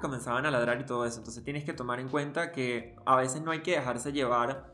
comenzaban 0.00 0.46
a 0.46 0.50
ladrar 0.50 0.80
y 0.80 0.84
todo 0.84 1.06
eso. 1.06 1.18
Entonces 1.18 1.44
tienes 1.44 1.62
que 1.62 1.74
tomar 1.74 2.00
en 2.00 2.08
cuenta 2.08 2.50
que 2.50 2.96
a 3.06 3.14
veces 3.14 3.40
no 3.40 3.52
hay 3.52 3.60
que 3.60 3.70
dejarse 3.70 4.12
llevar 4.12 4.71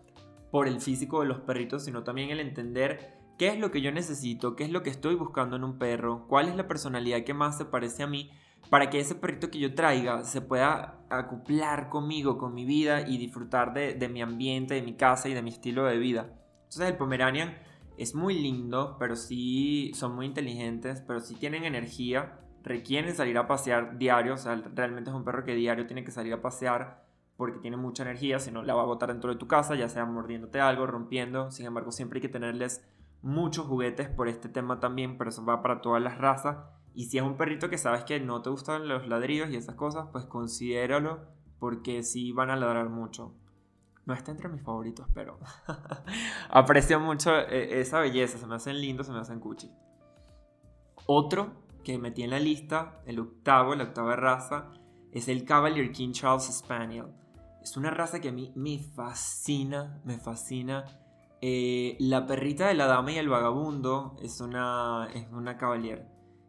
por 0.51 0.69
el 0.69 0.81
físico 0.81 1.21
de 1.21 1.27
los 1.27 1.41
perritos, 1.41 1.85
sino 1.85 2.05
también 2.05 2.31
el 2.31 2.41
entender 2.41 3.19
qué 3.39 3.49
es 3.49 3.59
lo 3.59 3.71
que 3.71 3.81
yo 3.81 3.93
necesito, 3.93 4.57
qué 4.57 4.65
es 4.65 4.71
lo 4.71 4.83
que 4.83 4.91
estoy 4.91 5.15
buscando 5.15 5.57
en 5.57 5.65
un 5.65 5.79
perro, 5.79 6.27
cuál 6.29 6.49
es 6.49 6.57
la 6.57 6.67
personalidad 6.67 7.25
que 7.25 7.35
más 7.35 7.57
se 7.57 7.65
parece 7.65 8.03
a 8.03 8.07
mí, 8.07 8.31
para 8.71 8.91
que 8.91 8.99
ese 8.99 9.15
perrito 9.15 9.51
que 9.51 9.59
yo 9.59 9.75
traiga 9.75 10.25
se 10.25 10.41
pueda 10.41 11.01
acoplar 11.09 11.89
conmigo, 11.89 12.37
con 12.37 12.55
mi 12.55 12.65
vida 12.65 13.09
y 13.09 13.19
disfrutar 13.19 13.73
de, 13.73 14.09
mi 14.09 14.21
ambiente, 14.21 14.75
de 14.75 14.83
mi 14.83 14.95
casa 14.95 15.29
y 15.29 15.35
de 15.35 15.43
mi 15.43 15.51
estilo 15.51 15.85
de 15.85 15.99
vida. 15.99 16.35
Entonces 16.65 16.89
el 16.91 16.97
Pomeranian 16.97 17.57
es 17.97 18.15
muy 18.15 18.39
lindo, 18.39 18.97
pero 18.99 19.17
sí 19.17 19.93
son 19.95 20.15
muy 20.15 20.27
inteligentes, 20.27 21.03
pero 21.07 21.21
sí 21.21 21.35
tienen 21.35 21.65
energía 21.65 22.41
requieren 22.63 23.15
salir 23.15 23.39
a 23.39 23.47
pasear 23.47 23.99
diario, 23.99 24.35
o 24.35 24.37
sea, 24.37 24.55
realmente 24.75 25.11
es 25.11 25.17
un 25.17 25.25
perro 25.25 25.45
que 25.45 25.55
diario 25.55 25.87
tiene 25.87 26.05
que 26.05 26.11
salir 26.11 26.33
a 26.35 26.43
pasear 26.43 27.08
porque 27.39 27.61
tiene 27.61 27.77
mucha 27.77 28.03
energía, 28.03 28.41
si 28.41 28.51
no 28.51 28.65
la 28.65 28.75
va 28.75 28.83
a 28.83 28.87
botar 28.87 29.11
dentro 29.11 29.33
de 29.33 29.39
tu 29.39 29.47
casa, 29.47 29.77
ya 29.77 29.89
sea 29.89 30.05
mordiéndote 30.05 30.61
algo, 30.61 30.89
rompiendo, 30.89 31.53
sin 31.53 31.67
embargo 31.67 31.93
siempre 31.93 32.19
hay 32.19 32.23
que 32.23 32.29
tenerles 32.29 32.85
muchos 33.23 33.65
juguetes 33.65 34.09
por 34.09 34.27
este 34.27 34.49
tema 34.49 34.81
también, 34.81 35.17
pero 35.17 35.31
eso 35.31 35.45
va 35.45 35.63
para 35.63 35.81
todas 35.81 36.03
las 36.03 36.19
razas. 36.19 36.59
Y 36.95 37.05
si 37.05 37.19
es 37.19 37.23
un 37.23 37.37
perrito 37.37 37.71
que 37.71 37.79
sabes 37.79 38.03
que 38.03 38.19
no 38.19 38.43
te 38.43 38.51
gustan 38.51 38.89
los 38.89 39.07
ladrillos 39.07 39.51
y 39.51 39.57
esas 39.57 39.77
cosas, 39.77 40.09
pues 40.11 40.25
considéralo 40.25 41.21
porque 41.61 42.03
sí 42.03 42.33
van 42.33 42.51
a 42.51 42.57
ladrar 42.57 42.89
mucho. 42.89 43.37
No 44.05 44.15
está 44.15 44.33
entre 44.33 44.49
mis 44.49 44.63
favoritos, 44.63 45.07
pero 45.15 45.39
aprecio 46.51 46.99
mucho 46.99 47.39
eh, 47.39 47.81
esa 47.81 48.01
belleza, 48.01 48.37
se 48.37 48.49
me 48.49 48.57
hacen 48.57 48.81
lindos, 48.81 49.07
se 49.07 49.13
me 49.13 49.21
hacen 49.21 49.39
cuchi. 49.39 49.71
Otro 51.07 51.53
que 51.85 51.99
metí 51.99 52.25
en 52.25 52.31
la 52.31 52.41
lista, 52.41 53.01
el 53.07 53.21
octavo, 53.21 53.77
la 53.77 53.85
octava 53.85 54.17
raza, 54.17 54.73
es 55.13 55.29
el 55.29 55.45
Cavalier 55.45 55.93
King 55.93 56.11
Charles 56.11 56.45
Spaniel. 56.53 57.07
Es 57.69 57.77
una 57.77 57.91
raza 57.91 58.21
que 58.21 58.31
a 58.31 58.33
mí 58.33 58.51
me 58.57 58.79
fascina, 58.79 60.01
me 60.03 60.17
fascina. 60.17 60.87
Eh, 61.43 61.99
la 62.01 62.27
perrita 62.27 62.67
de 62.67 62.73
la 62.73 62.87
dama 62.87 63.13
y 63.13 63.19
el 63.19 63.29
vagabundo 63.29 64.17
es 64.23 64.41
una, 64.41 65.07
es 65.13 65.31
una 65.33 65.59
Cavalier. 65.59 66.07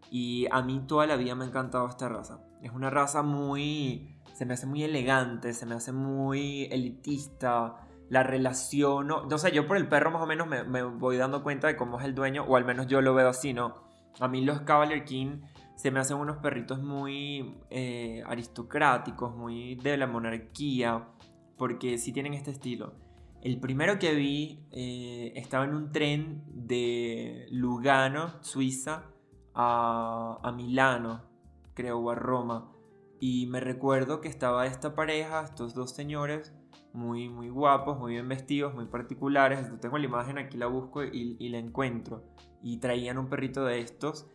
Y 0.09 0.47
a 0.49 0.61
mí 0.61 0.81
toda 0.87 1.07
la 1.07 1.17
vida 1.17 1.35
me 1.35 1.43
ha 1.43 1.47
encantado 1.49 1.87
esta 1.87 2.07
raza. 2.07 2.39
Es 2.61 2.71
una 2.71 2.89
raza 2.89 3.21
muy... 3.21 4.15
Se 4.33 4.45
me 4.45 4.53
hace 4.53 4.65
muy 4.65 4.81
elegante, 4.81 5.51
se 5.51 5.65
me 5.65 5.75
hace 5.75 5.91
muy 5.91 6.69
elitista. 6.71 7.75
La 8.07 8.23
relación... 8.23 9.07
No, 9.07 9.37
sé, 9.37 9.51
yo 9.51 9.67
por 9.67 9.75
el 9.75 9.89
perro 9.89 10.11
más 10.11 10.21
o 10.21 10.25
menos 10.25 10.47
me, 10.47 10.63
me 10.63 10.83
voy 10.83 11.17
dando 11.17 11.43
cuenta 11.43 11.67
de 11.67 11.75
cómo 11.75 11.99
es 11.99 12.05
el 12.05 12.15
dueño, 12.15 12.45
o 12.45 12.55
al 12.55 12.63
menos 12.63 12.87
yo 12.87 13.01
lo 13.01 13.13
veo 13.13 13.27
así, 13.27 13.51
¿no? 13.51 13.83
A 14.21 14.29
mí 14.29 14.39
los 14.45 14.61
Cavalier 14.61 15.03
King 15.03 15.41
se 15.79 15.91
me 15.91 16.01
hacen 16.01 16.17
unos 16.17 16.39
perritos 16.39 16.83
muy 16.83 17.55
eh, 17.69 18.21
aristocráticos, 18.25 19.33
muy 19.33 19.75
de 19.75 19.95
la 19.95 20.07
monarquía, 20.07 21.07
porque 21.57 21.97
sí 21.97 22.11
tienen 22.11 22.33
este 22.33 22.51
estilo. 22.51 22.95
El 23.41 23.61
primero 23.61 23.97
que 23.97 24.13
vi 24.13 24.59
eh, 24.71 25.31
estaba 25.37 25.63
en 25.63 25.73
un 25.73 25.93
tren 25.93 26.43
de 26.49 27.47
Lugano, 27.51 28.43
Suiza, 28.43 29.05
a, 29.53 30.39
a 30.43 30.51
Milano, 30.51 31.23
creo, 31.75 31.99
o 31.99 32.09
a 32.09 32.15
Roma. 32.15 32.73
Y 33.21 33.47
me 33.47 33.61
recuerdo 33.61 34.19
que 34.19 34.27
estaba 34.27 34.65
esta 34.65 34.95
pareja, 34.95 35.45
estos 35.45 35.73
dos 35.75 35.91
señores, 35.95 36.53
muy, 36.91 37.29
muy 37.29 37.47
guapos, 37.47 37.97
muy 37.97 38.11
bien 38.15 38.27
vestidos, 38.27 38.75
muy 38.75 38.87
particulares. 38.87 39.65
tengo 39.79 39.97
la 39.97 40.05
imagen, 40.05 40.39
aquí 40.39 40.57
la 40.57 40.67
busco 40.67 41.05
y, 41.05 41.37
y 41.39 41.47
la 41.47 41.57
encuentro 41.57 42.25
y 42.61 42.79
traían 42.79 43.17
un 43.17 43.29
perrito 43.29 43.63
de 43.63 43.79
estos. 43.79 44.27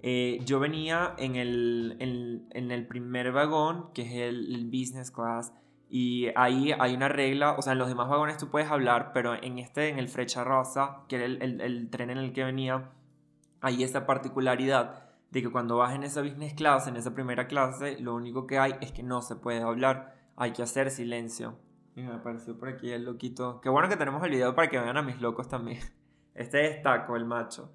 Eh, 0.00 0.40
yo 0.44 0.60
venía 0.60 1.14
en 1.18 1.36
el, 1.36 1.96
en, 1.98 2.70
el, 2.70 2.86
primer 2.86 3.32
vagón, 3.32 3.90
que 3.92 4.02
es 4.02 4.12
el, 4.12 4.66
business 4.66 5.10
class, 5.10 5.52
y 5.90 6.28
ahí 6.36 6.72
hay 6.78 6.94
una 6.94 7.08
regla, 7.08 7.52
o 7.52 7.62
sea, 7.62 7.72
en 7.72 7.78
los 7.78 7.88
demás 7.88 8.08
vagones 8.08 8.36
tú 8.36 8.48
puedes 8.48 8.70
hablar, 8.70 9.10
pero 9.12 9.34
en 9.34 9.58
este, 9.58 9.88
en 9.88 9.98
el 9.98 10.08
Frecha 10.08 10.44
Rosa, 10.44 11.04
que 11.08 11.16
era 11.16 11.24
el, 11.24 11.88
tren 11.90 12.10
en 12.10 12.18
el 12.18 12.32
que 12.32 12.44
venía, 12.44 12.90
hay 13.60 13.82
esa 13.82 14.06
particularidad 14.06 15.08
de 15.30 15.42
que 15.42 15.50
cuando 15.50 15.78
vas 15.78 15.94
en 15.94 16.04
esa 16.04 16.22
business 16.22 16.54
class, 16.54 16.86
en 16.86 16.96
esa 16.96 17.14
primera 17.14 17.48
clase, 17.48 17.98
lo 17.98 18.14
único 18.14 18.46
que 18.46 18.58
hay 18.58 18.74
es 18.80 18.92
que 18.92 19.02
no 19.02 19.20
se 19.20 19.36
puede 19.36 19.62
hablar, 19.62 20.14
hay 20.36 20.52
que 20.52 20.62
hacer 20.62 20.90
silencio. 20.90 21.58
Y 21.96 22.02
me 22.02 22.14
apareció 22.14 22.56
por 22.56 22.68
aquí 22.68 22.92
el 22.92 23.04
loquito. 23.04 23.60
Qué 23.60 23.68
bueno 23.68 23.88
que 23.88 23.96
tenemos 23.96 24.22
el 24.22 24.30
video 24.30 24.54
para 24.54 24.68
que 24.68 24.78
vean 24.78 24.96
a 24.96 25.02
mis 25.02 25.20
locos 25.20 25.48
también. 25.48 25.80
Este 26.34 26.68
es 26.68 26.82
Taco, 26.84 27.16
el 27.16 27.24
macho. 27.24 27.72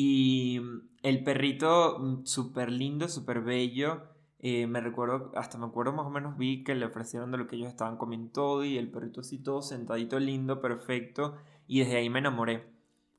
Y 0.00 0.60
el 1.02 1.24
perrito, 1.24 1.98
mm, 1.98 2.24
súper 2.24 2.70
lindo, 2.70 3.08
súper 3.08 3.40
bello. 3.40 4.02
Eh, 4.38 4.68
me 4.68 4.80
recuerdo, 4.80 5.32
hasta 5.34 5.58
me 5.58 5.66
acuerdo 5.66 5.92
más 5.92 6.06
o 6.06 6.10
menos, 6.10 6.38
vi 6.38 6.62
que 6.62 6.76
le 6.76 6.86
ofrecieron 6.86 7.32
de 7.32 7.38
lo 7.38 7.48
que 7.48 7.56
ellos 7.56 7.68
estaban 7.68 7.96
comiendo 7.96 8.30
todo 8.30 8.64
y 8.64 8.78
el 8.78 8.92
perrito 8.92 9.22
así 9.22 9.38
todo 9.38 9.60
sentadito, 9.60 10.20
lindo, 10.20 10.60
perfecto. 10.60 11.34
Y 11.66 11.80
desde 11.80 11.96
ahí 11.96 12.10
me 12.10 12.20
enamoré. 12.20 12.70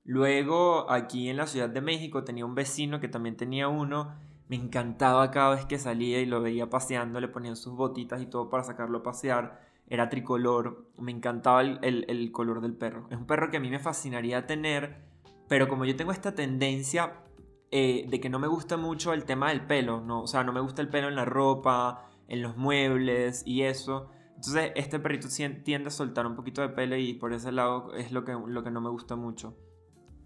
Luego, 0.06 0.90
aquí 0.90 1.28
en 1.28 1.36
la 1.36 1.48
Ciudad 1.48 1.70
de 1.70 1.82
México, 1.82 2.24
tenía 2.24 2.46
un 2.46 2.56
vecino 2.56 3.02
que 3.02 3.10
también 3.10 3.36
tenía 3.36 3.68
uno. 3.68 4.16
Me 4.48 4.56
encantaba 4.56 5.32
cada 5.32 5.56
vez 5.56 5.66
que 5.66 5.80
salía 5.80 6.22
y 6.22 6.26
lo 6.26 6.42
veía 6.42 6.70
paseando, 6.70 7.20
le 7.20 7.28
ponían 7.28 7.58
sus 7.58 7.76
botitas 7.76 8.22
y 8.22 8.28
todo 8.28 8.50
para 8.50 8.64
sacarlo 8.64 9.00
a 9.00 9.04
pasear 9.04 9.70
era 9.90 10.10
tricolor, 10.10 10.86
me 10.98 11.12
encantaba 11.12 11.62
el, 11.62 12.32
color 12.32 12.62
del 12.62 12.74
perro. 12.74 13.08
Es 13.10 13.18
un 13.18 13.26
perro 13.26 13.50
que 13.50 13.58
a 13.58 13.60
mí 13.60 13.70
me 13.70 13.80
fascinaría 13.80 14.46
tener, 14.46 14.98
pero 15.50 15.68
como 15.68 15.84
yo 15.84 15.98
tengo 15.98 16.14
esta 16.14 16.34
tendencia 16.34 17.26
eh, 17.72 18.06
de 18.08 18.22
que 18.22 18.30
no 18.30 18.40
me 18.40 18.48
gusta 18.48 18.78
mucho 18.78 19.12
el 19.12 19.26
tema 19.26 19.50
del 19.50 19.66
pelo, 19.66 20.00
¿no? 20.00 20.22
o 20.22 20.28
sea, 20.28 20.46
no 20.46 20.54
me 20.54 20.62
gusta 20.62 20.82
el 20.82 20.88
pelo 20.88 21.10
en 21.10 21.16
la 21.16 21.26
ropa, 21.26 22.10
en 22.30 22.42
los 22.42 22.56
muebles 22.56 23.44
y 23.46 23.64
eso. 23.64 24.10
Entonces 24.36 24.72
este 24.76 25.00
perrito 25.00 25.28
tiende 25.64 25.90
a 25.90 25.92
soltar 25.92 26.26
un 26.26 26.36
poquito 26.36 26.62
de 26.62 26.70
pelo 26.70 26.96
y 26.96 27.14
por 27.16 27.34
ese 27.34 27.52
lado 27.52 27.94
es 27.94 28.14
lo 28.14 28.24
que, 28.24 28.32
lo 28.32 28.64
que 28.64 28.72
no 28.72 28.80
me 28.80 28.90
gusta 28.90 29.18
mucho. 29.18 29.58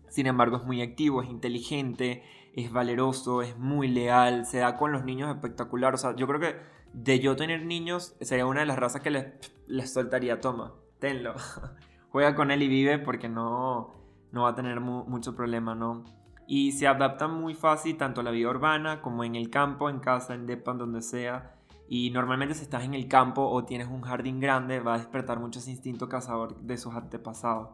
Sin 0.09 0.27
embargo 0.27 0.57
es 0.57 0.63
muy 0.63 0.81
activo, 0.81 1.23
es 1.23 1.29
inteligente, 1.29 2.23
es 2.53 2.71
valeroso, 2.71 3.41
es 3.41 3.57
muy 3.57 3.87
leal, 3.87 4.45
se 4.45 4.59
da 4.59 4.77
con 4.77 4.91
los 4.91 5.03
niños 5.03 5.33
espectacular. 5.33 5.95
O 5.95 5.97
sea, 5.97 6.15
yo 6.15 6.27
creo 6.27 6.39
que 6.39 6.55
de 6.93 7.19
yo 7.19 7.35
tener 7.35 7.65
niños, 7.65 8.15
sería 8.21 8.45
una 8.45 8.59
de 8.59 8.67
las 8.67 8.77
razas 8.77 9.01
que 9.01 9.09
les, 9.09 9.25
les 9.65 9.91
soltaría, 9.91 10.39
toma, 10.39 10.75
tenlo. 10.99 11.33
Juega 12.09 12.35
con 12.35 12.51
él 12.51 12.61
y 12.61 12.67
vive 12.67 12.99
porque 12.99 13.27
no, 13.27 14.02
no 14.33 14.43
va 14.43 14.49
a 14.49 14.55
tener 14.55 14.81
mucho 14.81 15.35
problema, 15.35 15.75
¿no? 15.75 16.03
Y 16.47 16.73
se 16.73 16.87
adapta 16.87 17.27
muy 17.27 17.53
fácil 17.53 17.95
tanto 17.95 18.19
a 18.19 18.23
la 18.23 18.31
vida 18.31 18.49
urbana 18.49 19.01
como 19.01 19.23
en 19.23 19.35
el 19.35 19.49
campo, 19.49 19.89
en 19.89 19.99
casa, 19.99 20.33
en 20.33 20.47
depa, 20.47 20.73
donde 20.73 21.01
sea. 21.01 21.55
Y 21.87 22.09
normalmente 22.09 22.55
si 22.55 22.63
estás 22.63 22.83
en 22.83 22.95
el 22.95 23.07
campo 23.07 23.47
o 23.47 23.63
tienes 23.63 23.87
un 23.87 24.01
jardín 24.01 24.39
grande, 24.39 24.79
va 24.79 24.95
a 24.95 24.97
despertar 24.97 25.39
mucho 25.39 25.59
ese 25.59 25.69
instinto 25.69 26.09
cazador 26.09 26.59
de 26.61 26.77
sus 26.77 26.95
antepasados. 26.95 27.69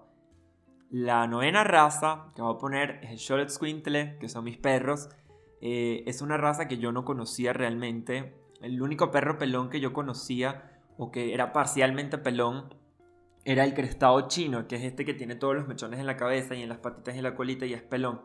La 0.89 1.28
novena 1.28 1.63
raza 1.63 2.26
que 2.36 2.41
voy 2.41 2.54
a 2.54 2.58
poner 2.58 3.00
es 3.04 3.12
el 3.12 3.17
Charlotte 3.19 3.50
Squintle, 3.50 4.17
que 4.19 4.28
son 4.28 4.43
mis 4.43 4.58
perros. 4.58 5.10
Eh, 5.62 6.04
es 6.08 6.22
una 6.22 6.36
raza 6.36 6.67
que 6.67 6.78
yo 6.78 6.91
no 6.91 7.06
conocía 7.06 7.54
realmente. 7.54 8.36
El 8.62 8.82
único 8.82 9.12
perro 9.12 9.38
pelón 9.38 9.69
que 9.69 9.80
yo 9.80 9.93
conocía, 9.93 10.78
o 10.98 11.10
que 11.10 11.34
era 11.34 11.54
parcialmente 11.54 12.17
pelón, 12.17 12.74
era 13.45 13.63
el 13.63 13.73
crestado 13.73 14.28
chino, 14.28 14.67
que 14.67 14.75
es 14.75 14.84
este 14.84 15.06
que 15.06 15.13
tiene 15.13 15.36
todos 15.36 15.56
los 15.56 15.67
mechones 15.67 15.99
en 15.99 16.06
la 16.06 16.17
cabeza 16.17 16.56
y 16.56 16.62
en 16.62 16.69
las 16.69 16.80
patitas 16.80 17.15
y 17.15 17.17
en 17.17 17.23
la 17.23 17.36
colita 17.36 17.65
y 17.65 17.73
es 17.73 17.82
pelón. 17.82 18.21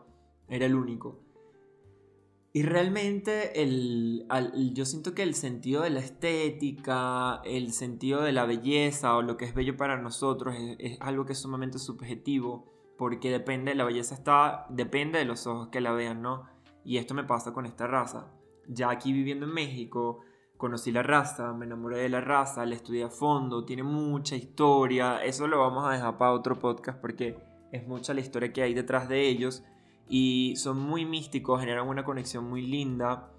Era 0.47 0.65
el 0.65 0.75
único. 0.75 1.25
Y 2.55 2.63
realmente 2.63 3.61
el, 3.61 4.25
yo 4.73 4.85
siento 4.85 5.13
que 5.13 5.23
el 5.23 5.35
sentido 5.35 5.81
de 5.81 5.89
la 5.89 5.99
estética, 5.99 7.41
el 7.43 7.73
sentido 7.73 8.21
de 8.21 8.31
la 8.31 8.45
belleza 8.45 9.17
o 9.17 9.21
lo 9.21 9.35
que 9.35 9.43
es 9.43 9.53
bello 9.53 9.75
para 9.75 9.97
nosotros 9.97 10.55
es, 10.79 10.97
algo 11.01 11.25
que 11.25 11.33
es 11.33 11.39
sumamente 11.39 11.79
subjetivo 11.79 12.71
porque 12.97 13.29
depende, 13.29 13.75
la 13.75 13.83
belleza 13.83 14.15
está, 14.15 14.67
depende 14.69 15.19
de 15.19 15.25
los 15.25 15.47
ojos 15.47 15.67
que 15.67 15.81
la 15.81 15.91
vean, 15.91 16.21
¿no? 16.21 16.43
Y 16.85 16.95
esto 16.95 17.13
me 17.13 17.25
pasa 17.25 17.51
con 17.51 17.65
esta 17.65 17.87
raza. 17.87 18.31
Ya 18.69 18.89
aquí 18.89 19.11
viviendo 19.11 19.45
en 19.45 19.53
México, 19.53 20.21
conocí 20.57 20.91
la 20.91 21.03
raza, 21.03 21.53
me 21.53 21.65
enamoré 21.65 21.97
de 21.99 22.09
la 22.09 22.21
raza, 22.21 22.65
la 22.65 22.75
estudié 22.75 23.03
a 23.03 23.09
fondo, 23.09 23.65
tiene 23.65 23.83
mucha 23.83 24.35
historia, 24.35 25.23
eso 25.23 25.47
lo 25.47 25.59
vamos 25.59 25.85
a 25.85 25.91
dejar 25.91 26.17
para 26.17 26.31
otro 26.31 26.57
podcast 26.57 26.99
porque 26.99 27.37
es 27.71 27.87
mucha 27.87 28.13
la 28.13 28.21
historia 28.21 28.53
que 28.53 28.61
hay 28.61 28.73
detrás 28.73 29.09
de 29.09 29.27
ellos 29.27 29.63
y 30.07 30.55
son 30.55 30.79
muy 30.79 31.05
místicos, 31.05 31.59
generan 31.59 31.87
una 31.87 32.03
conexión 32.03 32.49
muy 32.49 32.61
linda. 32.61 33.31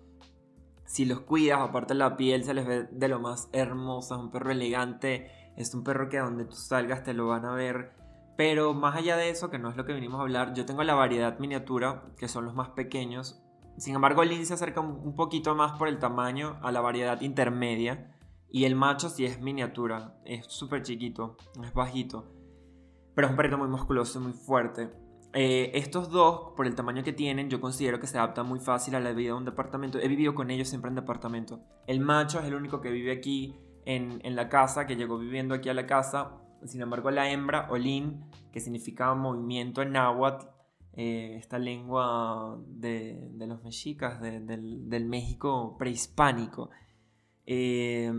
Si 0.85 1.05
los 1.05 1.21
cuidas, 1.21 1.61
aparte 1.61 1.95
la 1.95 2.17
piel 2.17 2.45
se 2.45 2.55
les 2.55 2.67
ve 2.67 2.89
de 2.91 3.09
lo 3.09 3.19
más 3.19 3.49
hermosa, 3.53 4.17
es 4.17 4.21
un 4.21 4.31
perro 4.31 4.51
elegante, 4.51 5.31
es 5.57 5.75
un 5.75 5.85
perro 5.85 6.09
que 6.09 6.19
donde 6.19 6.45
tú 6.45 6.55
salgas 6.55 7.03
te 7.03 7.15
lo 7.15 7.29
van 7.29 7.45
a 7.45 7.55
ver. 7.55 7.93
Pero 8.37 8.75
más 8.75 8.97
allá 8.97 9.17
de 9.17 9.31
eso, 9.31 9.51
que 9.51 9.59
no 9.59 9.71
es 9.71 9.77
lo 9.77 9.87
que 9.87 9.95
venimos 9.95 10.19
a 10.19 10.23
hablar, 10.23 10.53
yo 10.55 10.67
tengo 10.67 10.83
la 10.85 10.95
variedad 10.95 11.39
miniatura, 11.39 12.05
que 12.19 12.29
son 12.29 12.45
los 12.45 12.55
más 12.55 12.71
pequeños. 12.71 13.43
Sin 13.79 13.95
embargo, 13.95 14.23
el 14.23 14.31
Lin 14.31 14.47
se 14.47 14.55
acerca 14.55 14.81
un 14.81 15.15
poquito 15.15 15.55
más 15.55 15.73
por 15.73 15.89
el 15.89 15.99
tamaño 15.99 16.59
a 16.63 16.73
la 16.73 16.81
variedad 16.81 17.21
intermedia. 17.21 18.13
Y 18.51 18.65
el 18.65 18.75
macho 18.75 19.11
sí 19.11 19.25
es 19.27 19.41
miniatura, 19.41 20.15
es 20.25 20.47
súper 20.47 20.83
chiquito, 20.83 21.37
es 21.63 21.75
bajito. 21.75 22.33
Pero 23.15 23.27
es 23.27 23.31
un 23.31 23.37
perrito 23.37 23.59
muy 23.59 23.69
musculoso, 23.69 24.21
muy 24.21 24.33
fuerte. 24.33 24.91
Eh, 25.33 25.73
estos 25.75 26.11
dos, 26.11 26.53
por 26.57 26.67
el 26.67 26.75
tamaño 26.75 27.03
que 27.03 27.13
tienen, 27.13 27.51
yo 27.51 27.61
considero 27.61 28.01
que 28.01 28.07
se 28.07 28.17
adaptan 28.17 28.47
muy 28.47 28.61
fácil 28.61 28.95
a 28.95 29.01
la 29.01 29.13
vida 29.13 29.33
de 29.33 29.39
un 29.39 29.45
departamento. 29.45 29.99
He 29.99 30.09
vivido 30.09 30.35
con 30.35 30.51
ellos 30.51 30.69
siempre 30.69 30.89
en 30.89 30.95
departamento. 30.95 31.61
El 31.87 32.01
macho 32.01 32.39
es 32.39 32.47
el 32.47 32.55
único 32.55 32.81
que 32.81 32.91
vive 32.91 33.13
aquí 33.13 33.59
en, 33.85 34.21
la 34.35 34.49
casa, 34.49 34.87
que 34.87 34.97
llegó 34.97 35.19
viviendo 35.19 35.55
aquí 35.55 35.69
a 35.69 35.75
la 35.75 35.87
casa. 35.87 36.39
Sin 36.65 36.81
embargo, 36.81 37.11
la 37.11 37.31
hembra, 37.31 37.69
Olin, 37.71 38.25
que 38.53 38.61
significa 38.61 39.13
movimiento 39.15 39.83
en 39.83 39.93
náhuatl, 39.93 40.47
eh, 40.97 41.37
esta 41.39 41.59
lengua 41.59 42.59
de, 42.67 43.31
los 43.39 43.63
mexicas, 43.63 44.21
del, 44.21 45.07
México 45.07 45.77
prehispánico. 45.79 46.71
Eh, 47.47 48.13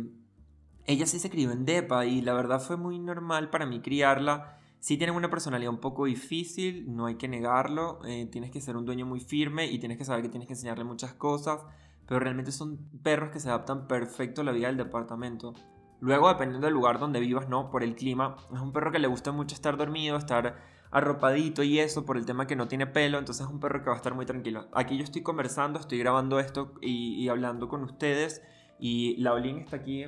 ella 0.85 1.05
sí 1.05 1.19
se 1.19 1.29
crió 1.29 1.51
en 1.51 1.65
Depa 1.65 2.05
y 2.05 2.21
la 2.21 2.33
verdad 2.33 2.61
fue 2.61 2.77
muy 2.77 2.97
normal 2.97 3.49
para 3.49 3.65
mí 3.65 3.81
criarla 3.81 4.57
si 4.79 4.97
tienen 4.97 5.15
una 5.15 5.29
personalidad 5.29 5.71
un 5.71 5.79
poco 5.79 6.05
difícil, 6.05 6.95
no 6.95 7.07
hay 7.07 7.15
que 7.15 7.27
negarlo, 7.27 7.99
eh, 8.05 8.27
tienes 8.31 8.51
que 8.51 8.61
ser 8.61 8.77
un 8.77 8.85
dueño 8.85 9.05
muy 9.05 9.19
firme 9.19 9.65
y 9.67 9.79
tienes 9.79 9.97
que 9.97 10.05
saber 10.05 10.21
que 10.21 10.29
tienes 10.29 10.47
que 10.47 10.53
enseñarle 10.53 10.83
muchas 10.83 11.13
cosas, 11.13 11.61
pero 12.05 12.19
realmente 12.19 12.51
son 12.51 12.77
perros 13.03 13.31
que 13.31 13.39
se 13.39 13.49
adaptan 13.49 13.87
perfecto 13.87 14.41
a 14.41 14.43
la 14.43 14.51
vida 14.51 14.67
del 14.67 14.77
departamento. 14.77 15.53
Luego, 15.99 16.29
dependiendo 16.29 16.67
del 16.67 16.73
lugar 16.73 16.99
donde 16.99 17.19
vivas, 17.19 17.49
¿no? 17.49 17.71
Por 17.71 17.83
el 17.83 17.95
clima, 17.95 18.37
es 18.53 18.59
un 18.59 18.71
perro 18.71 18.91
que 18.91 18.99
le 18.99 19.07
gusta 19.07 19.31
mucho 19.31 19.55
estar 19.55 19.77
dormido, 19.77 20.17
estar 20.17 20.57
arropadito 20.91 21.63
y 21.63 21.79
eso, 21.79 22.05
por 22.05 22.17
el 22.17 22.25
tema 22.25 22.47
que 22.47 22.55
no 22.55 22.67
tiene 22.67 22.87
pelo, 22.87 23.17
entonces 23.17 23.45
es 23.45 23.51
un 23.51 23.59
perro 23.59 23.81
que 23.81 23.89
va 23.89 23.93
a 23.93 23.97
estar 23.97 24.13
muy 24.13 24.25
tranquilo. 24.25 24.67
Aquí 24.73 24.97
yo 24.97 25.03
estoy 25.03 25.21
conversando, 25.21 25.79
estoy 25.79 25.97
grabando 25.99 26.39
esto 26.39 26.73
y, 26.81 27.27
hablando 27.29 27.67
con 27.67 27.83
ustedes 27.83 28.41
y 28.79 29.17
la 29.17 29.33
Olin 29.33 29.57
está 29.57 29.77
aquí 29.77 30.05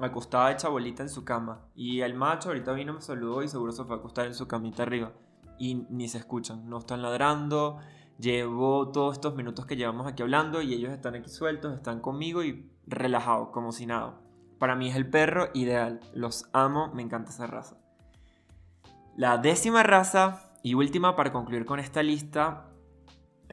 acostada 0.00 0.52
hecha 0.52 0.68
bolita 0.68 1.02
en 1.02 1.08
su 1.08 1.24
cama. 1.24 1.66
Y 1.74 2.00
el 2.00 2.14
macho 2.14 2.48
ahorita 2.48 2.72
vino, 2.72 2.92
me 2.92 3.00
saludó 3.00 3.42
y 3.42 3.48
seguro 3.48 3.72
se 3.72 3.84
fue 3.84 3.96
a 3.96 3.98
acostar 3.98 4.26
en 4.26 4.34
su 4.34 4.46
camita 4.46 4.82
arriba. 4.82 5.12
Y 5.58 5.86
ni 5.90 6.08
se 6.08 6.18
escuchan, 6.18 6.68
no 6.68 6.78
están 6.78 7.02
ladrando. 7.02 7.78
Llevo 8.18 8.90
todos 8.90 9.14
estos 9.14 9.36
minutos 9.36 9.66
que 9.66 9.76
llevamos 9.76 10.06
aquí 10.06 10.22
hablando 10.22 10.60
y 10.60 10.74
ellos 10.74 10.92
están 10.92 11.14
aquí 11.14 11.30
sueltos, 11.30 11.74
están 11.74 12.00
conmigo 12.00 12.42
y 12.42 12.70
relajados, 12.86 13.50
como 13.50 13.70
si 13.72 13.86
nada. 13.86 14.20
Para 14.58 14.74
mí 14.74 14.88
es 14.88 14.96
el 14.96 15.08
perro 15.08 15.50
ideal, 15.54 16.00
los 16.14 16.48
amo, 16.52 16.92
me 16.94 17.02
encanta 17.02 17.30
esa 17.30 17.46
raza. 17.46 17.76
La 19.16 19.38
décima 19.38 19.82
raza 19.82 20.52
y 20.62 20.74
última 20.74 21.16
para 21.16 21.32
concluir 21.32 21.64
con 21.64 21.80
esta 21.80 22.02
lista 22.02 22.70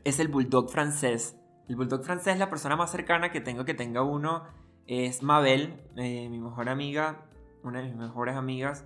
es 0.03 0.19
el 0.19 0.27
bulldog 0.27 0.69
francés. 0.69 1.37
El 1.67 1.75
bulldog 1.75 2.03
francés 2.03 2.37
la 2.37 2.49
persona 2.49 2.75
más 2.75 2.91
cercana 2.91 3.31
que 3.31 3.41
tengo 3.41 3.65
que 3.65 3.73
tenga 3.73 4.03
uno 4.03 4.43
es 4.87 5.23
Mabel, 5.23 5.81
eh, 5.95 6.29
mi 6.29 6.39
mejor 6.39 6.69
amiga, 6.69 7.25
una 7.63 7.79
de 7.79 7.85
mis 7.85 7.95
mejores 7.95 8.35
amigas. 8.35 8.85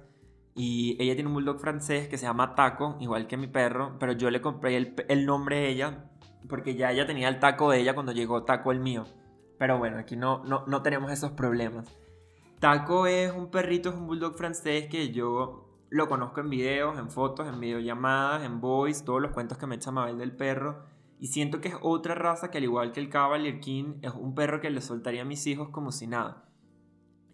Y 0.56 0.98
ella 1.02 1.14
tiene 1.14 1.28
un 1.28 1.36
bulldog 1.36 1.60
francés 1.60 2.08
que 2.08 2.18
se 2.18 2.26
llama 2.26 2.56
Taco, 2.56 2.98
igual 3.00 3.28
que 3.28 3.38
mi 3.38 3.48
perro, 3.48 3.98
pero 4.00 4.14
yo 4.14 4.30
le 4.30 4.42
compré 4.42 4.76
el, 5.08 5.26
nombre 5.26 5.58
a 5.58 5.62
ella 5.68 6.06
porque 6.48 6.76
ya 6.76 6.92
ella 6.92 7.06
tenía 7.06 7.28
el 7.28 7.40
taco 7.40 7.70
de 7.70 7.80
ella 7.80 7.94
cuando 7.94 8.12
llegó 8.12 8.44
Taco 8.44 8.72
el 8.72 8.80
mío. 8.80 9.06
Pero 9.58 9.78
bueno, 9.78 9.98
aquí 9.98 10.16
no, 10.16 10.44
no, 10.46 10.66
no 10.68 10.82
tenemos 10.82 11.12
esos 11.12 11.32
problemas. 11.32 11.86
Taco 12.60 13.08
es 13.08 13.32
un 13.32 13.50
perrito, 13.50 13.90
es 13.90 13.96
un 13.96 14.08
bulldog 14.08 14.36
francés 14.36 14.88
que 14.88 15.12
yo 15.14 15.66
lo 15.90 16.10
conozco 16.10 16.42
en 16.42 16.50
videos, 16.50 17.00
en 17.00 17.10
fotos, 17.10 17.48
en 17.48 17.60
videollamadas, 17.60 18.44
en 18.44 18.60
voice, 18.60 19.04
todos 19.06 19.22
los 19.22 19.32
cuentos 19.32 19.58
que 19.58 19.66
me 19.66 19.76
echa 19.76 19.92
Mabel 19.92 20.18
del 20.18 20.36
perro. 20.36 20.84
Y 21.20 21.28
siento 21.28 21.62
que 21.62 21.70
es 21.70 21.76
otra 21.82 22.16
raza 22.16 22.52
que 22.52 22.58
al 22.58 22.66
igual 22.66 22.92
que 22.92 23.00
el 23.00 23.10
Cavalier 23.10 23.60
King 23.62 23.96
es 24.02 24.14
un 24.14 24.36
perro 24.36 24.60
que 24.60 24.70
le 24.70 24.82
soltaría 24.82 25.22
a 25.22 25.26
mis 25.26 25.48
hijos 25.48 25.70
como 25.70 25.92
si 25.92 26.08
nada. 26.08 26.50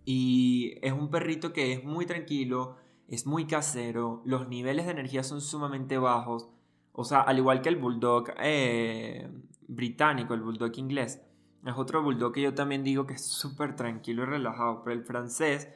Y 0.05 0.75
es 0.83 0.93
un 0.93 1.09
perrito 1.09 1.53
que 1.53 1.73
es 1.73 1.83
muy 1.83 2.05
tranquilo, 2.05 2.77
es 3.07 3.25
muy 3.25 3.47
casero, 3.47 4.21
los 4.25 4.47
niveles 4.47 4.85
de 4.85 4.91
energía 4.91 5.23
son 5.23 5.41
sumamente 5.41 5.97
bajos. 5.97 6.49
O 6.91 7.03
sea, 7.03 7.21
al 7.21 7.39
igual 7.39 7.61
que 7.61 7.69
el 7.69 7.77
bulldog 7.77 8.29
eh, 8.39 9.27
británico, 9.67 10.35
el 10.35 10.41
bulldog 10.41 10.71
inglés. 10.77 11.21
Es 11.65 11.73
otro 11.75 12.03
bulldog 12.03 12.33
que 12.33 12.41
yo 12.41 12.53
también 12.53 12.83
digo 12.83 13.05
que 13.07 13.15
es 13.15 13.25
súper 13.25 13.75
tranquilo 13.75 14.23
y 14.23 14.25
relajado. 14.27 14.83
Pero 14.83 14.95
el 14.95 15.03
francés 15.03 15.67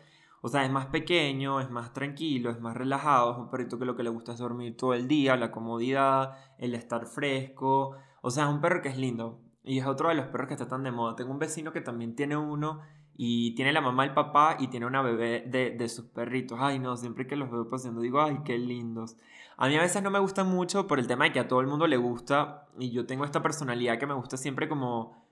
o 0.41 0.47
sea, 0.47 0.63
es 0.63 0.71
más 0.71 0.87
pequeño, 0.87 1.59
es 1.59 1.69
más 1.69 1.91
tranquilo, 1.93 2.49
es 2.49 2.61
más 2.61 2.75
relajado, 2.75 3.33
es 3.33 3.37
un 3.37 3.49
perrito 3.49 3.77
que 3.77 3.85
lo 3.85 3.95
que 3.95 4.03
le 4.03 4.09
gusta 4.09 4.31
es 4.33 4.39
dormir 4.39 4.77
todo 4.77 4.93
el 4.93 5.07
día, 5.07 5.35
la 5.35 5.51
comodidad, 5.51 6.37
el 6.57 6.75
estar 6.75 7.05
fresco. 7.07 7.97
O 8.21 8.31
sea, 8.31 8.45
es 8.45 8.49
un 8.49 8.61
perro 8.61 8.81
que 8.81 8.89
es 8.89 8.97
lindo. 8.97 9.41
Y 9.63 9.79
es 9.79 9.85
otro 9.85 10.09
de 10.09 10.15
los 10.15 10.27
perros 10.27 10.47
que 10.47 10.53
está 10.53 10.67
tan 10.67 10.83
de 10.83 10.91
moda. 10.91 11.15
Tengo 11.15 11.31
un 11.31 11.39
vecino 11.39 11.73
que 11.73 11.81
también 11.81 12.15
tiene 12.15 12.37
uno 12.37 12.81
y 13.15 13.53
tiene 13.55 13.73
la 13.73 13.81
mamá, 13.81 14.05
el 14.05 14.13
papá 14.13 14.55
y 14.59 14.67
tiene 14.67 14.85
una 14.85 15.01
bebé 15.01 15.43
de, 15.45 15.71
de 15.71 15.89
sus 15.89 16.05
perritos. 16.05 16.57
Ay, 16.61 16.79
no, 16.79 16.95
siempre 16.95 17.27
que 17.27 17.35
los 17.35 17.51
veo 17.51 17.67
paseando 17.67 17.99
digo, 17.99 18.21
ay, 18.21 18.39
qué 18.45 18.57
lindos. 18.57 19.17
A 19.57 19.67
mí 19.67 19.75
a 19.75 19.81
veces 19.81 20.01
no 20.01 20.09
me 20.09 20.19
gustan 20.19 20.47
mucho 20.47 20.87
por 20.87 20.99
el 20.99 21.07
tema 21.07 21.25
de 21.25 21.33
que 21.33 21.39
a 21.41 21.49
todo 21.49 21.59
el 21.59 21.67
mundo 21.67 21.85
le 21.85 21.97
gusta 21.97 22.67
y 22.79 22.91
yo 22.91 23.05
tengo 23.05 23.25
esta 23.25 23.41
personalidad 23.41 23.99
que 23.99 24.07
me 24.07 24.13
gusta 24.13 24.37
siempre 24.37 24.69
como... 24.69 25.27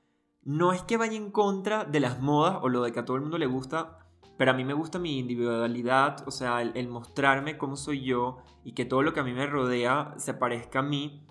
No 0.48 0.72
es 0.72 0.82
que 0.82 0.96
vaya 0.96 1.18
en 1.18 1.30
contra 1.30 1.84
de 1.84 2.00
las 2.00 2.22
modas 2.22 2.60
o 2.62 2.70
lo 2.70 2.82
de 2.82 2.94
que 2.94 3.02
a 3.02 3.04
todo 3.06 3.18
el 3.18 3.22
mundo 3.22 3.38
le 3.38 3.48
gusta, 3.48 4.00
pero 4.38 4.52
a 4.52 4.54
mí 4.54 4.64
me 4.64 4.74
gusta 4.74 4.98
mi 4.98 5.20
individualidad, 5.20 6.26
o 6.26 6.32
sea, 6.32 6.62
el, 6.62 6.88
mostrarme 6.88 7.58
cómo 7.58 7.76
soy 7.76 8.06
yo 8.06 8.38
y 8.64 8.72
que 8.72 8.86
todo 8.86 9.04
lo 9.04 9.12
que 9.12 9.20
a 9.20 9.24
mí 9.24 9.34
me 9.34 9.46
rodea 9.46 10.14
se 10.16 10.34
parezca 10.34 10.80
a 10.80 10.84
mí 10.84 11.28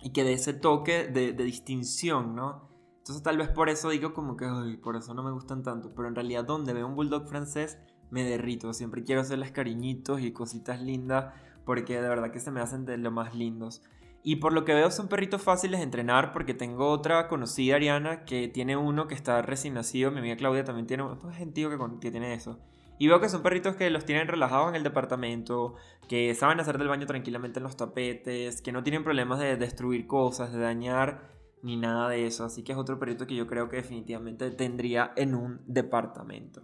y 0.00 0.10
que 0.12 0.22
dé 0.22 0.34
ese 0.34 0.52
toque 0.52 1.08
de, 1.08 1.32
distinción, 1.32 2.36
¿no? 2.36 2.68
Entonces 2.98 3.24
tal 3.24 3.38
vez 3.38 3.48
por 3.48 3.70
eso 3.70 3.90
digo 3.90 4.14
como 4.14 4.36
que, 4.36 4.44
ay, 4.44 4.76
por 4.76 4.94
eso 4.94 5.14
no 5.14 5.24
me 5.24 5.32
gustan 5.32 5.64
tanto, 5.64 5.92
pero 5.92 6.06
en 6.06 6.14
realidad 6.14 6.44
donde 6.44 6.72
veo 6.72 6.86
un 6.86 6.94
bulldog 6.94 7.26
francés 7.26 7.76
me 8.12 8.22
derrito, 8.22 8.72
siempre 8.72 9.02
quiero 9.02 9.22
hacerles 9.22 9.50
cariñitos 9.50 10.20
y 10.20 10.30
cositas 10.30 10.80
lindas 10.80 11.34
porque 11.64 12.00
de 12.00 12.08
verdad 12.08 12.30
que 12.30 12.38
se 12.38 12.52
me 12.52 12.60
hacen 12.60 12.84
de 12.84 12.98
lo 12.98 13.10
más 13.10 13.34
lindos. 13.34 13.82
Y 14.22 14.36
por 14.36 14.52
lo 14.52 14.64
que 14.64 14.74
veo 14.74 14.90
son 14.90 15.08
perritos 15.08 15.42
fáciles 15.42 15.80
de 15.80 15.84
entrenar 15.84 16.32
porque 16.32 16.52
tengo 16.52 16.90
otra 16.90 17.28
conocida, 17.28 17.76
Ariana, 17.76 18.24
que 18.24 18.48
tiene 18.48 18.76
uno 18.76 19.06
que 19.06 19.14
está 19.14 19.40
recién 19.42 19.74
nacido. 19.74 20.10
Mi 20.10 20.18
amiga 20.18 20.36
Claudia 20.36 20.64
también 20.64 20.86
tiene 20.86 21.04
un 21.04 21.32
gentío 21.32 21.70
que, 21.70 21.78
que 22.00 22.10
tiene 22.10 22.34
eso. 22.34 22.58
Y 22.98 23.06
veo 23.06 23.20
que 23.20 23.28
son 23.28 23.42
perritos 23.42 23.76
que 23.76 23.90
los 23.90 24.04
tienen 24.04 24.26
relajados 24.26 24.70
en 24.70 24.74
el 24.74 24.82
departamento, 24.82 25.76
que 26.08 26.34
saben 26.34 26.58
hacer 26.58 26.78
del 26.78 26.88
baño 26.88 27.06
tranquilamente 27.06 27.60
en 27.60 27.62
los 27.62 27.76
tapetes, 27.76 28.60
que 28.60 28.72
no 28.72 28.82
tienen 28.82 29.04
problemas 29.04 29.38
de 29.38 29.56
destruir 29.56 30.08
cosas, 30.08 30.52
de 30.52 30.58
dañar, 30.58 31.30
ni 31.62 31.76
nada 31.76 32.08
de 32.08 32.26
eso. 32.26 32.44
Así 32.44 32.64
que 32.64 32.72
es 32.72 32.78
otro 32.78 32.98
perrito 32.98 33.26
que 33.26 33.36
yo 33.36 33.46
creo 33.46 33.68
que 33.68 33.76
definitivamente 33.76 34.50
tendría 34.50 35.12
en 35.14 35.36
un 35.36 35.60
departamento. 35.66 36.62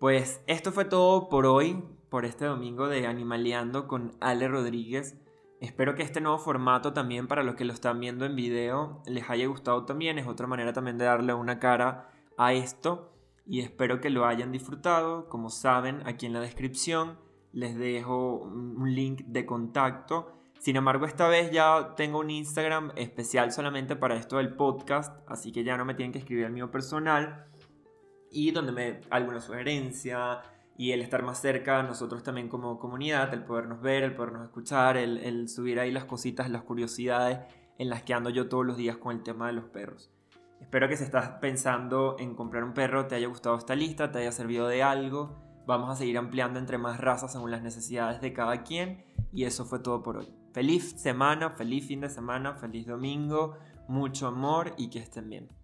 Pues 0.00 0.42
esto 0.46 0.72
fue 0.72 0.86
todo 0.86 1.28
por 1.28 1.44
hoy, 1.44 1.82
por 2.08 2.24
este 2.24 2.46
domingo 2.46 2.88
de 2.88 3.06
Animaleando 3.06 3.86
con 3.86 4.16
Ale 4.20 4.48
Rodríguez. 4.48 5.18
Espero 5.64 5.94
que 5.94 6.02
este 6.02 6.20
nuevo 6.20 6.36
formato 6.36 6.92
también 6.92 7.26
para 7.26 7.42
los 7.42 7.54
que 7.54 7.64
lo 7.64 7.72
están 7.72 7.98
viendo 7.98 8.26
en 8.26 8.36
video 8.36 9.02
les 9.06 9.30
haya 9.30 9.46
gustado 9.46 9.86
también. 9.86 10.18
Es 10.18 10.26
otra 10.26 10.46
manera 10.46 10.74
también 10.74 10.98
de 10.98 11.06
darle 11.06 11.32
una 11.32 11.58
cara 11.58 12.10
a 12.36 12.52
esto 12.52 13.16
y 13.46 13.60
espero 13.60 13.98
que 13.98 14.10
lo 14.10 14.26
hayan 14.26 14.52
disfrutado. 14.52 15.26
Como 15.30 15.48
saben, 15.48 16.06
aquí 16.06 16.26
en 16.26 16.34
la 16.34 16.40
descripción 16.40 17.18
les 17.52 17.76
dejo 17.76 18.42
un 18.42 18.94
link 18.94 19.22
de 19.24 19.46
contacto. 19.46 20.34
Sin 20.58 20.76
embargo, 20.76 21.06
esta 21.06 21.28
vez 21.28 21.50
ya 21.50 21.94
tengo 21.96 22.18
un 22.18 22.28
Instagram 22.28 22.92
especial 22.96 23.50
solamente 23.50 23.96
para 23.96 24.16
esto 24.16 24.36
del 24.36 24.54
podcast, 24.54 25.18
así 25.26 25.50
que 25.50 25.64
ya 25.64 25.78
no 25.78 25.86
me 25.86 25.94
tienen 25.94 26.12
que 26.12 26.18
escribir 26.18 26.44
al 26.44 26.52
mío 26.52 26.70
personal 26.70 27.46
y 28.30 28.50
donde 28.50 28.72
me 28.72 29.00
alguna 29.08 29.40
sugerencia, 29.40 30.42
y 30.76 30.92
el 30.92 31.02
estar 31.02 31.22
más 31.22 31.40
cerca, 31.40 31.82
nosotros 31.82 32.22
también 32.22 32.48
como 32.48 32.78
comunidad, 32.78 33.32
el 33.32 33.44
podernos 33.44 33.80
ver, 33.80 34.02
el 34.02 34.14
podernos 34.14 34.44
escuchar, 34.44 34.96
el, 34.96 35.48
subir 35.48 35.78
ahí 35.78 35.92
las 35.92 36.04
cositas, 36.04 36.50
las 36.50 36.62
curiosidades, 36.62 37.38
en 37.78 37.88
las 37.88 38.02
que 38.02 38.14
ando 38.14 38.30
yo 38.30 38.48
todos 38.48 38.66
los 38.66 38.76
días 38.76 38.96
con 38.96 39.16
el 39.16 39.22
tema 39.22 39.46
de 39.46 39.52
los 39.52 39.64
perros. 39.66 40.10
Espero 40.60 40.88
que 40.88 40.96
si 40.96 41.04
estás 41.04 41.28
pensando 41.40 42.16
en 42.18 42.34
comprar 42.34 42.64
un 42.64 42.74
perro 42.74 43.06
te 43.06 43.14
haya 43.14 43.28
gustado 43.28 43.56
esta 43.56 43.76
lista, 43.76 44.10
te 44.10 44.18
haya 44.18 44.32
servido 44.32 44.66
de 44.66 44.82
algo. 44.82 45.36
Vamos 45.66 45.90
a 45.90 45.96
seguir 45.96 46.18
ampliando 46.18 46.58
entre 46.58 46.78
más 46.78 47.00
razas 47.00 47.32
según 47.32 47.50
las 47.50 47.62
necesidades 47.62 48.20
de 48.20 48.32
cada 48.32 48.62
quien. 48.62 49.04
Y 49.32 49.44
eso 49.44 49.64
fue 49.64 49.78
todo 49.78 50.02
por 50.02 50.16
hoy. 50.16 50.28
Feliz 50.52 50.94
semana, 51.00 51.50
feliz 51.50 51.86
fin 51.86 52.00
de 52.00 52.08
semana, 52.08 52.54
feliz 52.54 52.86
domingo, 52.86 53.56
mucho 53.88 54.26
amor 54.26 54.72
y 54.76 54.88
que 54.88 55.00
estén 55.00 55.28
bien. 55.28 55.63